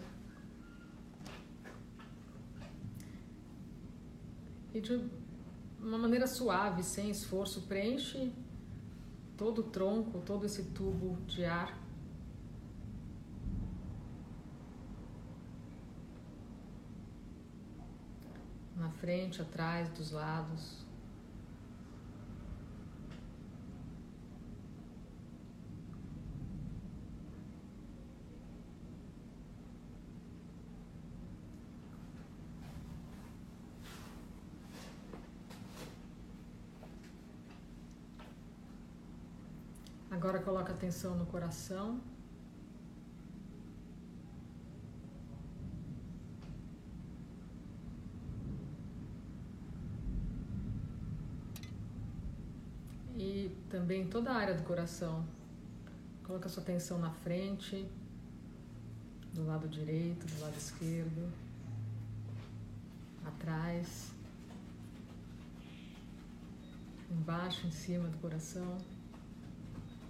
E 4.72 4.80
de 4.80 5.10
uma 5.80 5.98
maneira 5.98 6.28
suave, 6.28 6.84
sem 6.84 7.10
esforço, 7.10 7.62
preenche 7.62 8.32
todo 9.36 9.60
o 9.62 9.64
tronco, 9.64 10.20
todo 10.20 10.46
esse 10.46 10.62
tubo 10.66 11.16
de 11.26 11.44
ar 11.44 11.83
na 18.76 18.90
frente, 18.90 19.40
atrás, 19.40 19.88
dos 19.90 20.10
lados. 20.10 20.84
Agora 40.10 40.38
coloca 40.38 40.72
atenção 40.72 41.16
no 41.16 41.26
coração. 41.26 42.00
Também 53.84 54.06
toda 54.06 54.30
a 54.30 54.36
área 54.36 54.54
do 54.54 54.62
coração. 54.62 55.22
Coloca 56.22 56.48
sua 56.48 56.62
atenção 56.62 56.98
na 56.98 57.10
frente, 57.10 57.86
do 59.34 59.44
lado 59.44 59.68
direito, 59.68 60.24
do 60.24 60.40
lado 60.40 60.56
esquerdo, 60.56 61.30
atrás, 63.26 64.10
embaixo, 67.10 67.66
em 67.66 67.70
cima 67.70 68.08
do 68.08 68.16
coração. 68.16 68.78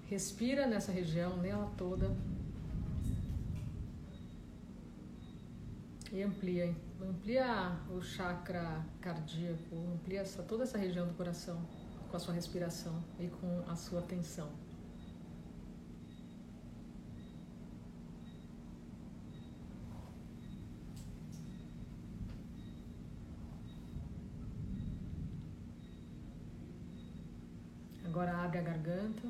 Respira 0.09 0.69
nessa 0.69 0.93
região, 0.93 1.37
nela 1.39 1.69
toda. 1.77 2.17
E 6.13 6.23
amplia, 6.23 6.73
amplia 7.03 7.77
o 7.91 8.01
chakra 8.01 8.87
cardíaco, 9.01 9.75
amplia 9.95 10.23
toda 10.47 10.63
essa 10.63 10.79
região 10.79 11.09
do 11.09 11.15
coração 11.15 11.61
com 12.15 12.19
a 12.19 12.21
sua 12.21 12.35
respiração 12.35 13.03
e 13.19 13.27
com 13.27 13.65
a 13.69 13.75
sua 13.75 13.99
atenção. 13.99 14.49
Agora 28.05 28.45
abre 28.45 28.59
a 28.59 28.63
garganta. 28.63 29.29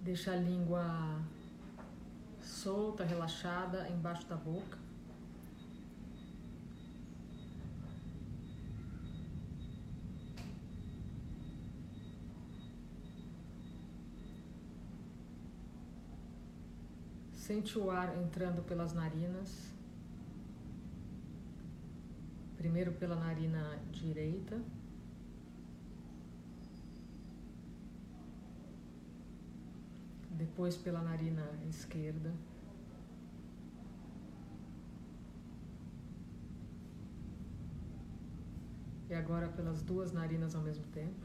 Deixa 0.00 0.30
a 0.30 0.36
língua 0.36 1.13
solta, 2.64 3.04
relaxada 3.04 3.86
embaixo 3.90 4.26
da 4.26 4.36
boca. 4.36 4.78
Sente 17.34 17.78
o 17.78 17.90
ar 17.90 18.16
entrando 18.16 18.62
pelas 18.62 18.94
narinas. 18.94 19.70
Primeiro 22.56 22.92
pela 22.92 23.16
narina 23.16 23.78
direita. 23.90 24.58
depois 30.36 30.76
pela 30.76 31.00
narina 31.00 31.46
esquerda. 31.68 32.32
E 39.14 39.16
agora 39.16 39.46
pelas 39.46 39.80
duas 39.80 40.10
narinas 40.10 40.56
ao 40.56 40.60
mesmo 40.60 40.84
tempo. 40.86 41.24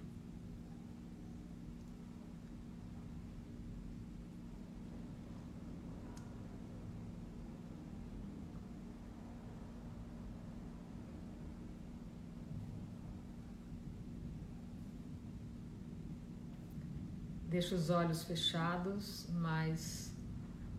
Deixa 17.47 17.73
os 17.73 17.89
olhos 17.89 18.23
fechados, 18.23 19.28
mais 19.32 20.15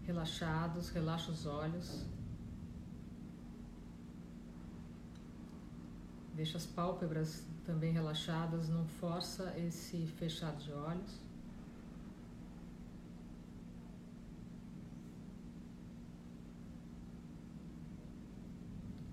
relaxados, 0.05 0.91
relaxa 0.91 1.33
os 1.33 1.45
olhos. 1.45 2.07
Deixa 6.41 6.57
as 6.57 6.65
pálpebras 6.65 7.45
também 7.67 7.93
relaxadas, 7.93 8.67
não 8.67 8.87
força 8.87 9.55
esse 9.59 10.07
fechado 10.07 10.57
de 10.65 10.73
olhos. 10.73 11.21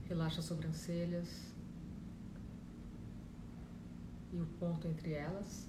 Relaxa 0.07 0.39
as 0.39 0.45
sobrancelhas 0.45 1.53
e 4.31 4.39
o 4.39 4.45
ponto 4.57 4.87
entre 4.87 5.11
elas. 5.11 5.67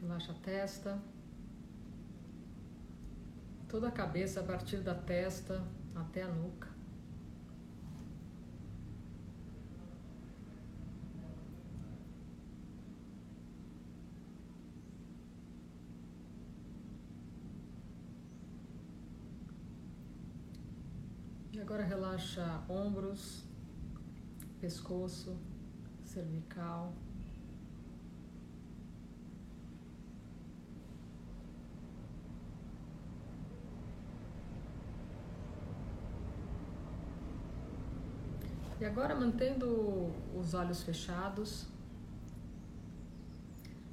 Relaxa 0.00 0.32
a 0.32 0.36
testa. 0.36 1.17
Toda 3.68 3.88
a 3.88 3.90
cabeça 3.90 4.40
a 4.40 4.42
partir 4.42 4.78
da 4.78 4.94
testa 4.94 5.62
até 5.94 6.22
a 6.22 6.28
nuca. 6.28 6.68
E 21.52 21.60
agora 21.60 21.84
relaxa 21.84 22.62
ombros, 22.70 23.44
pescoço, 24.60 25.38
cervical. 26.04 26.94
E 38.80 38.84
agora, 38.84 39.12
mantendo 39.12 40.12
os 40.36 40.54
olhos 40.54 40.84
fechados, 40.84 41.66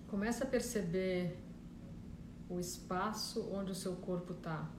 começa 0.08 0.44
a 0.44 0.48
perceber 0.48 1.40
o 2.48 2.60
espaço 2.60 3.50
onde 3.52 3.72
o 3.72 3.76
seu 3.76 3.96
corpo 3.96 4.34
está. 4.34 4.70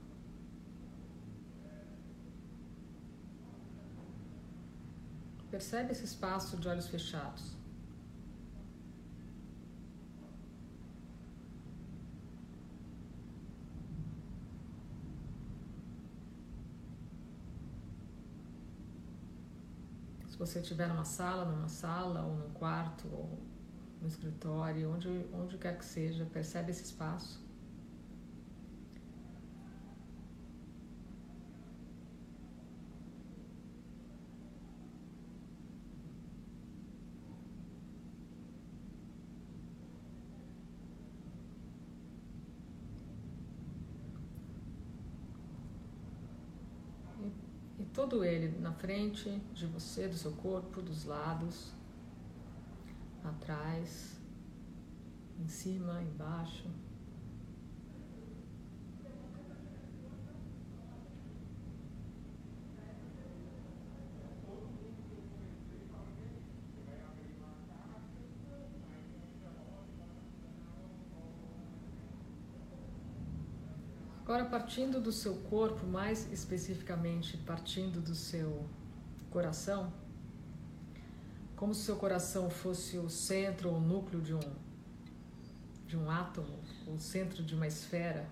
Percebe 5.51 5.91
esse 5.91 6.05
espaço 6.05 6.57
de 6.57 6.69
olhos 6.69 6.87
fechados. 6.87 7.56
Se 20.37 20.41
você 20.41 20.61
estiver 20.61 20.87
numa 20.87 21.07
sala, 21.07 21.47
numa 21.47 21.67
sala, 21.67 22.21
ou 22.21 22.37
num 22.37 22.51
quarto, 22.51 23.09
ou 23.11 23.39
no 24.03 24.07
escritório, 24.07 24.93
onde, 24.93 25.09
onde 25.33 25.57
quer 25.57 25.79
que 25.79 25.85
seja, 25.85 26.27
percebe 26.27 26.71
esse 26.73 26.85
espaço. 26.85 27.43
Todo 48.17 48.25
ele 48.25 48.59
na 48.61 48.73
frente 48.73 49.29
de 49.53 49.67
você, 49.67 50.09
do 50.09 50.17
seu 50.17 50.33
corpo, 50.33 50.81
dos 50.81 51.05
lados, 51.05 51.73
atrás, 53.23 54.17
em 55.39 55.47
cima, 55.47 56.03
embaixo. 56.03 56.65
Agora, 74.27 74.45
partindo 74.45 75.01
do 75.01 75.13
seu 75.13 75.37
corpo, 75.43 75.87
mais 75.87 76.33
especificamente 76.33 77.37
partindo 77.37 78.01
do 78.01 78.13
seu 78.13 78.69
coração, 79.31 79.93
como 81.55 81.73
se 81.73 81.85
seu 81.85 81.95
coração 81.95 82.51
fosse 82.51 82.99
o 82.99 83.09
centro 83.09 83.71
ou 83.71 83.77
o 83.77 83.81
núcleo 83.81 84.21
de 84.21 84.35
um, 84.35 84.41
de 85.87 85.97
um 85.97 86.11
átomo, 86.11 86.59
o 86.89 86.99
centro 86.99 87.45
de 87.45 87.55
uma 87.55 87.69
esfera. 87.69 88.29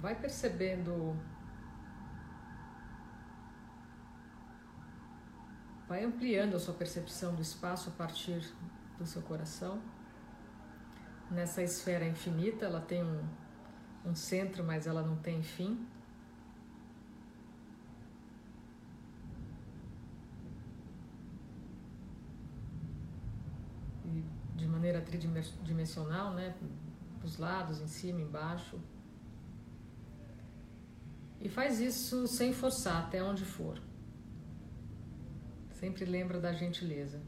Vai 0.00 0.14
percebendo, 0.14 1.16
vai 5.88 6.04
ampliando 6.04 6.54
a 6.54 6.60
sua 6.60 6.74
percepção 6.74 7.34
do 7.34 7.42
espaço 7.42 7.88
a 7.88 7.92
partir 7.92 8.46
do 8.98 9.06
seu 9.06 9.22
coração. 9.22 9.80
Nessa 11.30 11.62
esfera 11.62 12.06
infinita, 12.06 12.64
ela 12.66 12.80
tem 12.80 13.02
um, 13.04 13.22
um 14.04 14.14
centro, 14.14 14.64
mas 14.64 14.86
ela 14.86 15.02
não 15.02 15.16
tem 15.16 15.42
fim. 15.42 15.86
E 24.04 24.24
de 24.56 24.66
maneira 24.66 25.00
tridimensional, 25.00 26.34
né? 26.34 26.54
Os 27.22 27.36
lados, 27.36 27.80
em 27.80 27.86
cima, 27.86 28.20
embaixo. 28.20 28.80
E 31.40 31.48
faz 31.48 31.78
isso 31.78 32.26
sem 32.26 32.52
forçar, 32.52 33.04
até 33.04 33.22
onde 33.22 33.44
for. 33.44 33.80
Sempre 35.72 36.04
lembra 36.04 36.40
da 36.40 36.52
gentileza. 36.52 37.22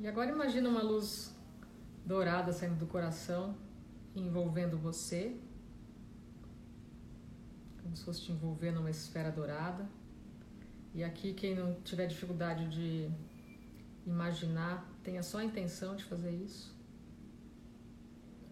E 0.00 0.06
agora 0.06 0.30
imagina 0.30 0.68
uma 0.68 0.80
luz 0.80 1.34
dourada 2.06 2.52
saindo 2.52 2.76
do 2.76 2.86
coração, 2.86 3.56
envolvendo 4.14 4.78
você, 4.78 5.36
como 7.82 7.96
se 7.96 8.04
fosse 8.04 8.22
te 8.22 8.30
envolver 8.30 8.70
numa 8.70 8.90
esfera 8.90 9.32
dourada. 9.32 9.90
E 10.94 11.02
aqui 11.02 11.34
quem 11.34 11.52
não 11.56 11.80
tiver 11.82 12.06
dificuldade 12.06 12.68
de 12.68 13.10
imaginar, 14.06 14.88
tenha 15.02 15.22
só 15.22 15.38
a 15.38 15.44
intenção 15.44 15.96
de 15.96 16.04
fazer 16.04 16.30
isso. 16.30 16.72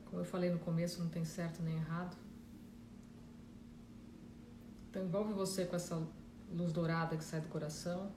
Como 0.06 0.20
eu 0.20 0.24
falei 0.24 0.50
no 0.50 0.58
começo, 0.58 1.00
não 1.00 1.08
tem 1.08 1.24
certo 1.24 1.62
nem 1.62 1.76
errado. 1.76 2.16
Então 4.90 5.04
envolve 5.04 5.32
você 5.32 5.64
com 5.64 5.76
essa 5.76 6.02
luz 6.50 6.72
dourada 6.72 7.16
que 7.16 7.22
sai 7.22 7.40
do 7.40 7.48
coração. 7.48 8.10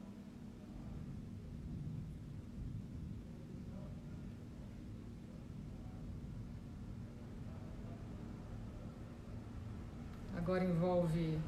Agora 10.50 10.66
envolve 10.66 11.40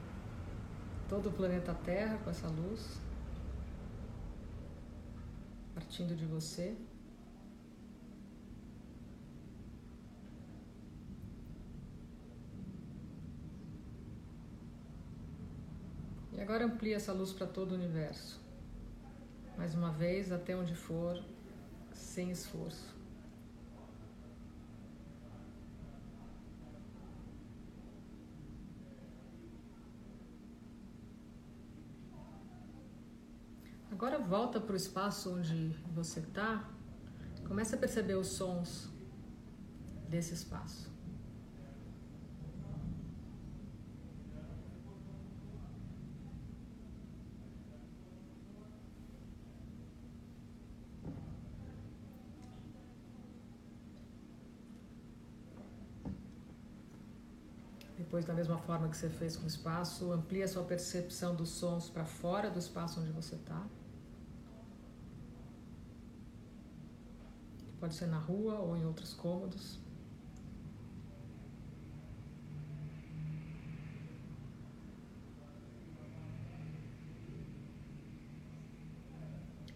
todo 1.09 1.29
o 1.29 1.31
planeta 1.31 1.73
Terra 1.73 2.19
com 2.23 2.29
essa 2.29 2.47
luz, 2.47 3.01
partindo 5.73 6.15
de 6.15 6.23
você. 6.23 6.77
E 16.31 16.39
agora 16.39 16.65
amplia 16.65 16.97
essa 16.97 17.11
luz 17.11 17.33
para 17.33 17.47
todo 17.47 17.71
o 17.71 17.73
universo. 17.73 18.39
Mais 19.57 19.73
uma 19.73 19.91
vez, 19.91 20.31
até 20.31 20.55
onde 20.55 20.75
for, 20.75 21.19
sem 21.91 22.29
esforço. 22.29 23.00
Agora 34.01 34.17
volta 34.17 34.59
para 34.59 34.73
o 34.73 34.75
espaço 34.75 35.31
onde 35.31 35.77
você 35.93 36.21
está. 36.21 36.67
Começa 37.47 37.75
a 37.75 37.79
perceber 37.79 38.15
os 38.15 38.29
sons 38.29 38.89
desse 40.09 40.33
espaço. 40.33 40.89
Depois, 57.95 58.25
da 58.25 58.33
mesma 58.33 58.57
forma 58.57 58.89
que 58.89 58.97
você 58.97 59.09
fez 59.09 59.37
com 59.37 59.43
o 59.43 59.47
espaço, 59.47 60.11
amplia 60.11 60.47
sua 60.47 60.63
percepção 60.63 61.35
dos 61.35 61.49
sons 61.49 61.87
para 61.87 62.03
fora 62.03 62.49
do 62.49 62.57
espaço 62.57 62.99
onde 62.99 63.11
você 63.11 63.35
está. 63.35 63.63
Pode 67.81 67.95
ser 67.95 68.05
na 68.05 68.19
rua 68.19 68.59
ou 68.59 68.77
em 68.77 68.85
outros 68.85 69.11
cômodos. 69.15 69.79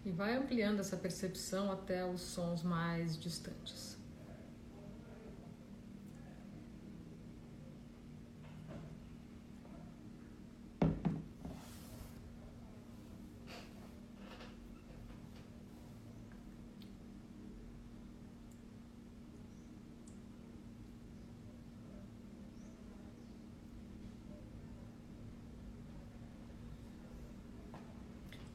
E 0.06 0.12
vai 0.12 0.36
ampliando 0.36 0.82
essa 0.82 0.96
percepção 0.96 1.72
até 1.72 2.06
os 2.06 2.22
sons 2.22 2.62
mais 2.62 3.20
distantes. 3.20 3.98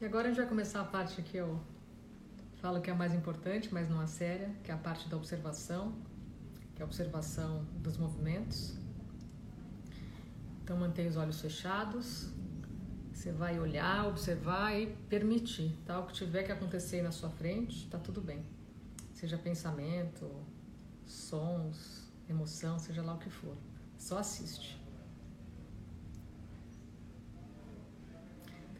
agora 0.11 0.27
a 0.27 0.29
gente 0.29 0.39
vai 0.39 0.49
começar 0.49 0.81
a 0.81 0.83
parte 0.83 1.21
que 1.21 1.37
eu 1.37 1.57
falo 2.61 2.81
que 2.81 2.89
é 2.89 2.93
a 2.93 2.95
mais 2.95 3.13
importante, 3.13 3.73
mas 3.73 3.87
não 3.87 4.01
a 4.01 4.07
séria, 4.07 4.53
que 4.61 4.69
é 4.69 4.73
a 4.73 4.77
parte 4.77 5.07
da 5.07 5.15
observação, 5.15 5.93
que 6.75 6.81
é 6.81 6.83
a 6.83 6.85
observação 6.85 7.63
dos 7.77 7.95
movimentos. 7.95 8.75
Então 10.61 10.75
mantenha 10.75 11.07
os 11.07 11.15
olhos 11.15 11.39
fechados. 11.39 12.29
Você 13.13 13.31
vai 13.31 13.57
olhar, 13.57 14.05
observar 14.05 14.77
e 14.77 14.87
permitir, 15.07 15.77
tá? 15.85 15.97
O 16.01 16.07
que 16.07 16.13
tiver 16.13 16.43
que 16.43 16.51
acontecer 16.51 17.01
na 17.01 17.13
sua 17.13 17.29
frente, 17.29 17.87
tá 17.87 17.97
tudo 17.97 18.19
bem. 18.19 18.43
Seja 19.13 19.37
pensamento, 19.37 20.29
sons, 21.05 22.11
emoção, 22.27 22.77
seja 22.77 23.01
lá 23.01 23.13
o 23.13 23.17
que 23.17 23.29
for. 23.29 23.55
Só 23.97 24.17
assiste. 24.17 24.77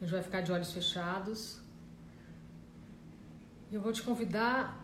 A 0.01 0.03
gente 0.03 0.13
vai 0.13 0.23
ficar 0.23 0.41
de 0.41 0.51
olhos 0.51 0.71
fechados. 0.73 1.61
E 3.69 3.75
eu 3.75 3.81
vou 3.81 3.93
te 3.93 4.01
convidar 4.01 4.83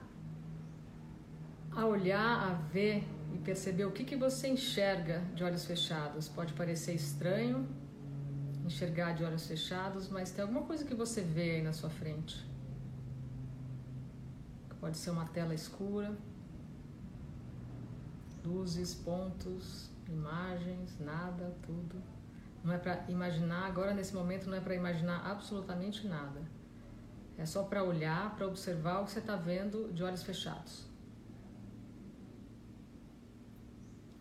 a 1.71 1.85
olhar, 1.85 2.51
a 2.51 2.53
ver 2.53 3.03
e 3.33 3.39
perceber 3.39 3.85
o 3.85 3.91
que, 3.91 4.03
que 4.03 4.15
você 4.15 4.47
enxerga 4.47 5.21
de 5.33 5.43
olhos 5.43 5.65
fechados. 5.65 6.29
Pode 6.29 6.53
parecer 6.53 6.93
estranho 6.93 7.67
enxergar 8.63 9.13
de 9.13 9.23
olhos 9.23 9.47
fechados, 9.47 10.09
mas 10.09 10.31
tem 10.31 10.43
alguma 10.43 10.61
coisa 10.63 10.85
que 10.85 10.93
você 10.93 11.21
vê 11.21 11.51
aí 11.55 11.61
na 11.63 11.73
sua 11.73 11.89
frente. 11.89 12.45
Pode 14.79 14.97
ser 14.97 15.09
uma 15.09 15.25
tela 15.25 15.55
escura, 15.55 16.15
luzes, 18.45 18.93
pontos, 18.93 19.89
imagens, 20.07 20.99
nada, 20.99 21.55
tudo. 21.65 22.16
Não 22.67 22.73
é 22.73 22.77
para 22.77 23.05
imaginar, 23.07 23.65
agora 23.65 23.93
nesse 23.93 24.13
momento 24.13 24.49
não 24.49 24.57
é 24.57 24.59
para 24.59 24.75
imaginar 24.75 25.25
absolutamente 25.25 26.05
nada. 26.05 26.41
É 27.37 27.45
só 27.45 27.63
para 27.63 27.81
olhar, 27.81 28.35
para 28.35 28.45
observar 28.45 28.99
o 28.99 29.05
que 29.05 29.11
você 29.11 29.19
está 29.19 29.37
vendo 29.37 29.93
de 29.93 30.03
olhos 30.03 30.21
fechados. 30.21 30.85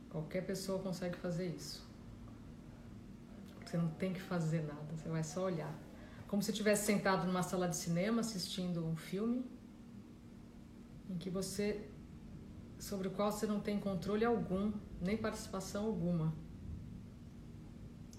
Qualquer 0.08 0.46
pessoa 0.46 0.80
consegue 0.80 1.16
fazer 1.16 1.48
isso. 1.48 1.84
Você 3.64 3.76
não 3.76 3.88
tem 3.88 4.12
que 4.12 4.20
fazer 4.20 4.62
nada, 4.62 4.94
você 4.96 5.08
vai 5.08 5.24
só 5.24 5.46
olhar. 5.46 5.74
Como 6.28 6.40
se 6.40 6.52
estivesse 6.52 6.86
sentado 6.86 7.26
numa 7.26 7.42
sala 7.42 7.68
de 7.68 7.76
cinema 7.76 8.20
assistindo 8.20 8.86
um 8.86 8.94
filme 8.94 9.44
em 11.10 11.18
que 11.18 11.30
você 11.30 11.90
sobre 12.78 13.08
o 13.08 13.10
qual 13.10 13.32
você 13.32 13.44
não 13.44 13.58
tem 13.58 13.80
controle 13.80 14.24
algum, 14.24 14.72
nem 15.00 15.16
participação 15.16 15.86
alguma. 15.86 16.45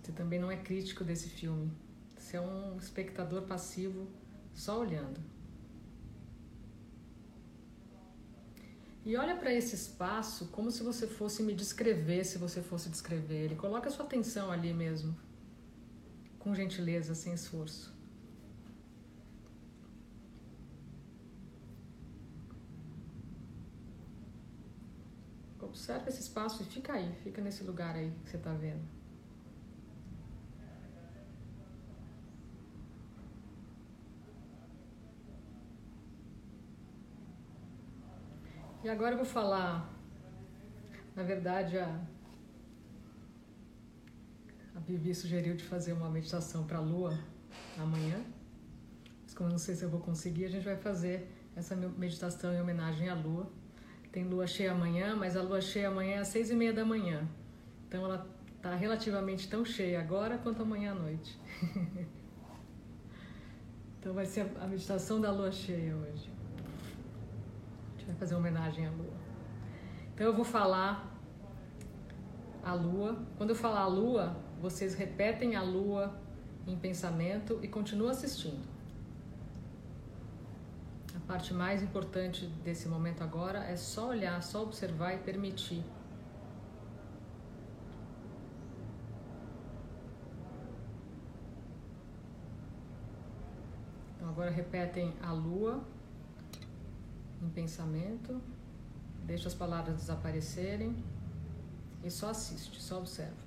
Você 0.07 0.13
também 0.13 0.39
não 0.39 0.49
é 0.49 0.55
crítico 0.55 1.03
desse 1.03 1.27
filme. 1.27 1.69
Você 2.15 2.37
é 2.37 2.41
um 2.41 2.77
espectador 2.77 3.41
passivo, 3.41 4.07
só 4.53 4.79
olhando. 4.79 5.19
E 9.03 9.17
olha 9.17 9.35
para 9.35 9.53
esse 9.53 9.75
espaço 9.75 10.47
como 10.47 10.71
se 10.71 10.81
você 10.81 11.05
fosse 11.05 11.43
me 11.43 11.53
descrever, 11.53 12.23
se 12.23 12.37
você 12.37 12.61
fosse 12.61 12.87
descrever 12.89 13.35
ele. 13.35 13.55
Coloca 13.55 13.89
a 13.89 13.91
sua 13.91 14.05
atenção 14.05 14.49
ali 14.49 14.73
mesmo, 14.73 15.13
com 16.39 16.55
gentileza, 16.55 17.13
sem 17.13 17.33
esforço. 17.33 17.93
Observa 25.59 26.07
esse 26.07 26.21
espaço 26.21 26.63
e 26.63 26.65
fica 26.65 26.93
aí, 26.93 27.13
fica 27.25 27.41
nesse 27.41 27.61
lugar 27.65 27.93
aí 27.93 28.09
que 28.23 28.29
você 28.29 28.37
está 28.37 28.53
vendo. 28.53 28.96
E 38.83 38.89
agora 38.89 39.13
eu 39.13 39.17
vou 39.17 39.25
falar, 39.25 39.91
na 41.15 41.23
verdade, 41.23 41.79
a, 41.79 41.99
a 44.75 44.79
Bibi 44.79 45.15
sugeriu 45.15 45.55
de 45.55 45.63
fazer 45.63 45.93
uma 45.93 46.09
meditação 46.11 46.63
para 46.63 46.77
a 46.77 46.81
lua 46.81 47.17
amanhã. 47.79 48.23
Mas 49.23 49.33
como 49.33 49.49
eu 49.49 49.51
não 49.51 49.57
sei 49.57 49.73
se 49.73 49.83
eu 49.83 49.89
vou 49.89 49.99
conseguir, 49.99 50.45
a 50.45 50.49
gente 50.49 50.63
vai 50.63 50.77
fazer 50.77 51.27
essa 51.55 51.75
meditação 51.75 52.53
em 52.53 52.61
homenagem 52.61 53.09
à 53.09 53.15
lua. 53.15 53.51
Tem 54.11 54.23
lua 54.23 54.45
cheia 54.45 54.71
amanhã, 54.73 55.15
mas 55.15 55.35
a 55.35 55.41
lua 55.41 55.59
cheia 55.59 55.87
amanhã 55.87 56.17
é 56.17 56.19
às 56.19 56.27
seis 56.27 56.51
e 56.51 56.55
meia 56.55 56.71
da 56.71 56.85
manhã. 56.85 57.27
Então 57.87 58.05
ela 58.05 58.29
está 58.57 58.75
relativamente 58.75 59.49
tão 59.49 59.65
cheia 59.65 59.99
agora 59.99 60.37
quanto 60.37 60.61
amanhã 60.61 60.91
à 60.91 60.95
noite. 60.95 61.35
então 63.99 64.13
vai 64.13 64.27
ser 64.27 64.51
a 64.61 64.67
meditação 64.67 65.19
da 65.19 65.31
lua 65.31 65.51
cheia 65.51 65.95
hoje 65.95 66.37
vai 68.07 68.15
fazer 68.15 68.35
homenagem 68.35 68.87
à 68.87 68.89
lua. 68.89 69.13
Então 70.13 70.25
eu 70.25 70.33
vou 70.33 70.45
falar 70.45 71.13
a 72.63 72.73
lua. 72.73 73.17
Quando 73.37 73.51
eu 73.51 73.55
falar 73.55 73.81
a 73.81 73.87
lua, 73.87 74.35
vocês 74.61 74.95
repetem 74.95 75.55
a 75.55 75.61
lua 75.61 76.17
em 76.65 76.75
pensamento 76.75 77.59
e 77.61 77.67
continuam 77.67 78.11
assistindo. 78.11 78.65
A 81.15 81.19
parte 81.27 81.53
mais 81.53 81.83
importante 81.83 82.47
desse 82.63 82.87
momento 82.87 83.23
agora 83.23 83.59
é 83.65 83.75
só 83.75 84.09
olhar, 84.09 84.41
só 84.41 84.63
observar 84.63 85.13
e 85.13 85.17
permitir. 85.17 85.83
Então 94.15 94.29
agora 94.29 94.49
repetem 94.49 95.13
a 95.21 95.31
lua 95.31 95.83
em 97.41 97.50
pensamento, 97.50 98.41
deixa 99.26 99.47
as 99.47 99.54
palavras 99.54 99.97
desaparecerem 99.97 100.95
e 102.04 102.10
só 102.10 102.30
assiste, 102.30 102.82
só 102.82 103.00
observa. 103.00 103.46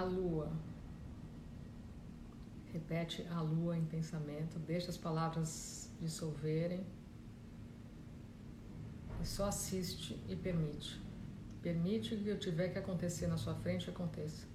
A 0.00 0.04
lua. 0.04 0.50
Repete 2.72 3.26
a 3.30 3.40
lua 3.40 3.76
em 3.76 3.84
pensamento, 3.84 4.58
deixa 4.58 4.90
as 4.90 4.96
palavras 4.96 5.90
dissolverem 6.00 6.84
e 9.20 9.26
só 9.26 9.46
assiste 9.46 10.18
e 10.28 10.36
permite. 10.36 11.00
Permite 11.62 12.16
que 12.16 12.30
o 12.30 12.34
que 12.34 12.40
tiver 12.40 12.68
que 12.68 12.78
acontecer 12.78 13.26
na 13.26 13.36
sua 13.36 13.54
frente 13.54 13.90
aconteça. 13.90 14.49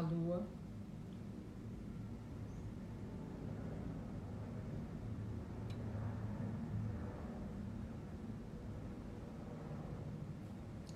Lua. 0.00 0.46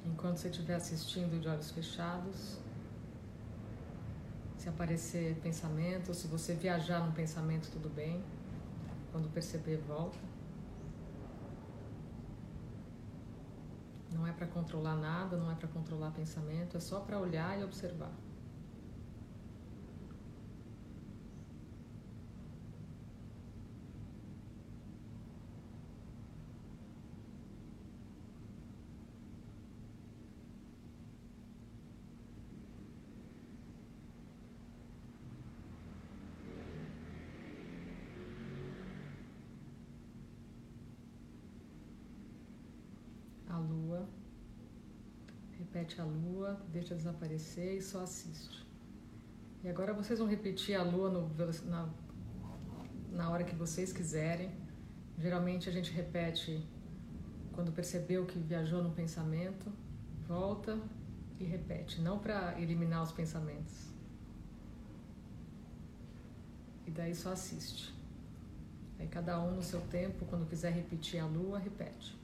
Enquanto 0.04 0.38
você 0.38 0.48
estiver 0.48 0.74
assistindo 0.74 1.40
de 1.40 1.48
olhos 1.48 1.70
fechados, 1.70 2.58
se 4.56 4.68
aparecer 4.70 5.36
pensamento, 5.42 6.14
se 6.14 6.26
você 6.26 6.54
viajar 6.54 7.04
no 7.04 7.12
pensamento, 7.12 7.70
tudo 7.70 7.90
bem. 7.90 8.24
Quando 9.12 9.28
perceber, 9.30 9.76
volta. 9.76 10.16
Não 14.10 14.26
é 14.26 14.32
para 14.32 14.46
controlar 14.46 14.96
nada, 14.96 15.36
não 15.36 15.50
é 15.50 15.54
para 15.54 15.68
controlar 15.68 16.10
pensamento, 16.12 16.78
é 16.78 16.80
só 16.80 17.00
para 17.00 17.18
olhar 17.18 17.60
e 17.60 17.62
observar. 17.62 18.23
Repete 45.74 46.00
a 46.00 46.04
lua, 46.04 46.60
deixa 46.72 46.94
desaparecer 46.94 47.78
e 47.78 47.82
só 47.82 48.02
assiste. 48.04 48.64
E 49.64 49.68
agora 49.68 49.92
vocês 49.92 50.20
vão 50.20 50.28
repetir 50.28 50.76
a 50.76 50.84
lua 50.84 51.10
no, 51.10 51.28
na, 51.64 51.88
na 53.10 53.30
hora 53.30 53.42
que 53.42 53.56
vocês 53.56 53.92
quiserem. 53.92 54.52
Geralmente 55.18 55.68
a 55.68 55.72
gente 55.72 55.90
repete 55.90 56.64
quando 57.52 57.72
percebeu 57.72 58.24
que 58.24 58.38
viajou 58.38 58.84
no 58.84 58.92
pensamento, 58.92 59.72
volta 60.28 60.78
e 61.40 61.44
repete, 61.44 62.00
não 62.00 62.20
para 62.20 62.60
eliminar 62.60 63.02
os 63.02 63.10
pensamentos. 63.10 63.88
E 66.86 66.90
daí 66.92 67.16
só 67.16 67.32
assiste. 67.32 67.92
Aí 69.00 69.08
cada 69.08 69.40
um 69.40 69.56
no 69.56 69.62
seu 69.62 69.80
tempo, 69.80 70.24
quando 70.26 70.48
quiser 70.48 70.72
repetir 70.72 71.18
a 71.18 71.26
lua, 71.26 71.58
repete. 71.58 72.16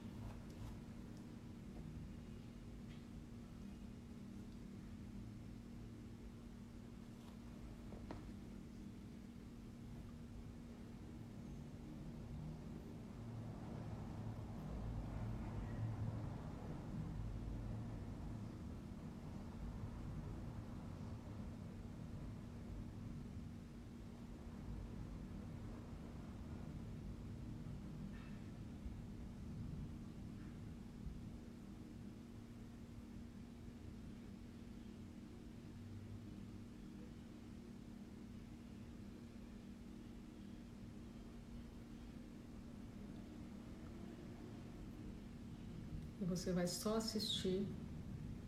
Você 46.31 46.53
vai 46.53 46.65
só 46.65 46.95
assistir 46.95 47.67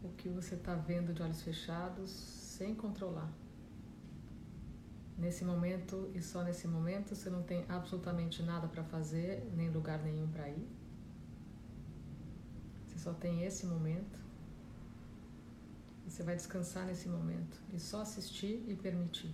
o 0.01 0.09
que 0.13 0.29
você 0.29 0.55
está 0.55 0.73
vendo 0.73 1.13
de 1.13 1.21
olhos 1.21 1.41
fechados, 1.41 2.09
sem 2.09 2.73
controlar. 2.73 3.29
Nesse 5.17 5.43
momento 5.43 6.09
e 6.15 6.21
só 6.21 6.43
nesse 6.43 6.65
momento, 6.65 7.13
você 7.13 7.29
não 7.29 7.43
tem 7.43 7.65
absolutamente 7.67 8.41
nada 8.41 8.69
para 8.69 8.85
fazer, 8.85 9.51
nem 9.53 9.69
lugar 9.69 10.01
nenhum 10.01 10.29
para 10.29 10.47
ir. 10.47 10.65
Você 12.87 12.99
só 12.99 13.13
tem 13.13 13.43
esse 13.43 13.65
momento. 13.65 14.17
E 16.05 16.09
você 16.09 16.23
vai 16.23 16.37
descansar 16.37 16.85
nesse 16.85 17.09
momento 17.09 17.61
e 17.73 17.79
só 17.79 18.01
assistir 18.01 18.63
e 18.65 18.75
permitir. 18.75 19.33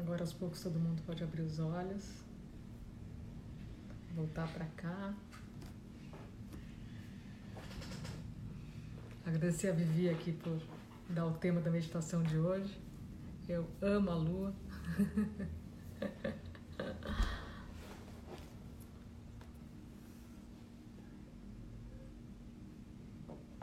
Agora 0.00 0.22
aos 0.22 0.32
poucos 0.32 0.62
todo 0.62 0.78
mundo 0.78 1.02
pode 1.02 1.24
abrir 1.24 1.42
os 1.42 1.58
olhos, 1.58 2.22
voltar 4.14 4.46
para 4.52 4.66
cá. 4.66 5.14
Agradecer 9.24 9.68
a 9.68 9.72
Vivi 9.72 10.08
aqui 10.08 10.32
por 10.32 10.60
dar 11.08 11.26
o 11.26 11.32
tema 11.34 11.60
da 11.60 11.70
meditação 11.70 12.22
de 12.22 12.36
hoje. 12.36 12.80
Eu 13.48 13.68
amo 13.80 14.10
a 14.10 14.14
lua. 14.14 14.54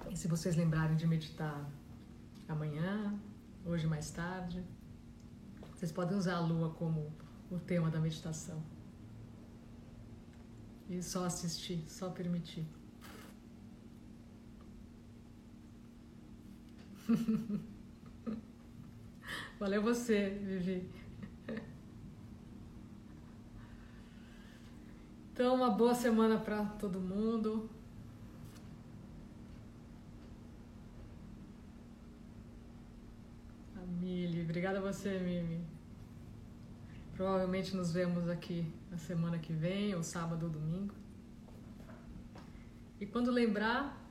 E 0.10 0.15
se 0.15 0.28
vocês 0.28 0.56
lembrarem 0.56 0.96
de 0.96 1.08
meditar 1.08 1.67
amanhã, 2.48 3.19
hoje 3.65 3.88
mais 3.88 4.12
tarde, 4.12 4.63
vocês 5.84 5.91
podem 5.91 6.17
usar 6.17 6.36
a 6.36 6.39
lua 6.39 6.69
como 6.76 7.12
o 7.52 7.60
tema 7.60 7.91
da 7.91 8.00
meditação. 8.00 8.63
E 10.89 11.04
só 11.04 11.26
assistir, 11.26 11.84
só 11.89 12.10
permitir. 12.10 12.65
Valeu 19.60 19.82
você, 19.82 20.30
Vivi. 20.30 20.89
Então, 25.34 25.54
uma 25.54 25.69
boa 25.69 25.93
semana 25.93 26.39
para 26.39 26.63
todo 26.80 26.98
mundo. 26.98 27.69
A 33.76 33.82
Mili, 33.86 34.43
obrigada 34.43 34.78
a 34.78 34.82
você, 34.82 35.19
Mimi. 35.19 35.72
Provavelmente 37.15 37.76
nos 37.76 37.91
vemos 37.91 38.28
aqui 38.28 38.65
na 38.89 38.97
semana 38.97 39.38
que 39.38 39.54
vem, 39.54 39.93
ou 39.93 40.02
sábado 40.02 40.47
ou 40.47 40.49
domingo. 40.49 40.95
E 42.99 43.06
quando 43.06 43.30
lembrar, 43.30 44.02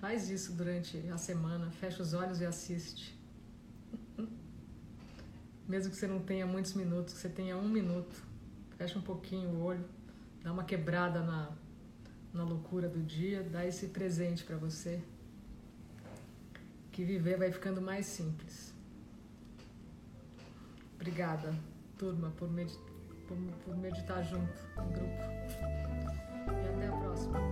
faz 0.00 0.30
isso 0.30 0.52
durante 0.52 0.96
a 1.08 1.18
semana, 1.18 1.72
fecha 1.72 2.00
os 2.00 2.14
olhos 2.14 2.40
e 2.40 2.46
assiste. 2.46 3.18
Mesmo 5.66 5.90
que 5.90 5.96
você 5.96 6.06
não 6.06 6.20
tenha 6.20 6.46
muitos 6.46 6.74
minutos, 6.74 7.14
que 7.14 7.20
você 7.20 7.28
tenha 7.28 7.56
um 7.56 7.68
minuto, 7.68 8.14
fecha 8.76 8.96
um 8.96 9.02
pouquinho 9.02 9.50
o 9.50 9.62
olho, 9.64 9.84
dá 10.40 10.52
uma 10.52 10.62
quebrada 10.62 11.20
na, 11.20 11.50
na 12.32 12.44
loucura 12.44 12.88
do 12.88 13.02
dia, 13.02 13.42
dá 13.42 13.66
esse 13.66 13.88
presente 13.88 14.44
para 14.44 14.56
você. 14.56 15.02
Que 16.92 17.04
viver 17.04 17.38
vai 17.38 17.50
ficando 17.50 17.82
mais 17.82 18.06
simples. 18.06 18.72
Obrigada 20.94 21.71
turma, 22.02 22.30
por, 22.36 22.50
medit 22.50 22.80
por, 23.28 23.36
por 23.64 23.76
meditar 23.76 24.24
junto, 24.24 24.58
em 24.82 24.92
grupo. 24.92 25.22
E 26.48 26.68
até 26.68 26.88
a 26.88 26.92
próxima. 26.96 27.51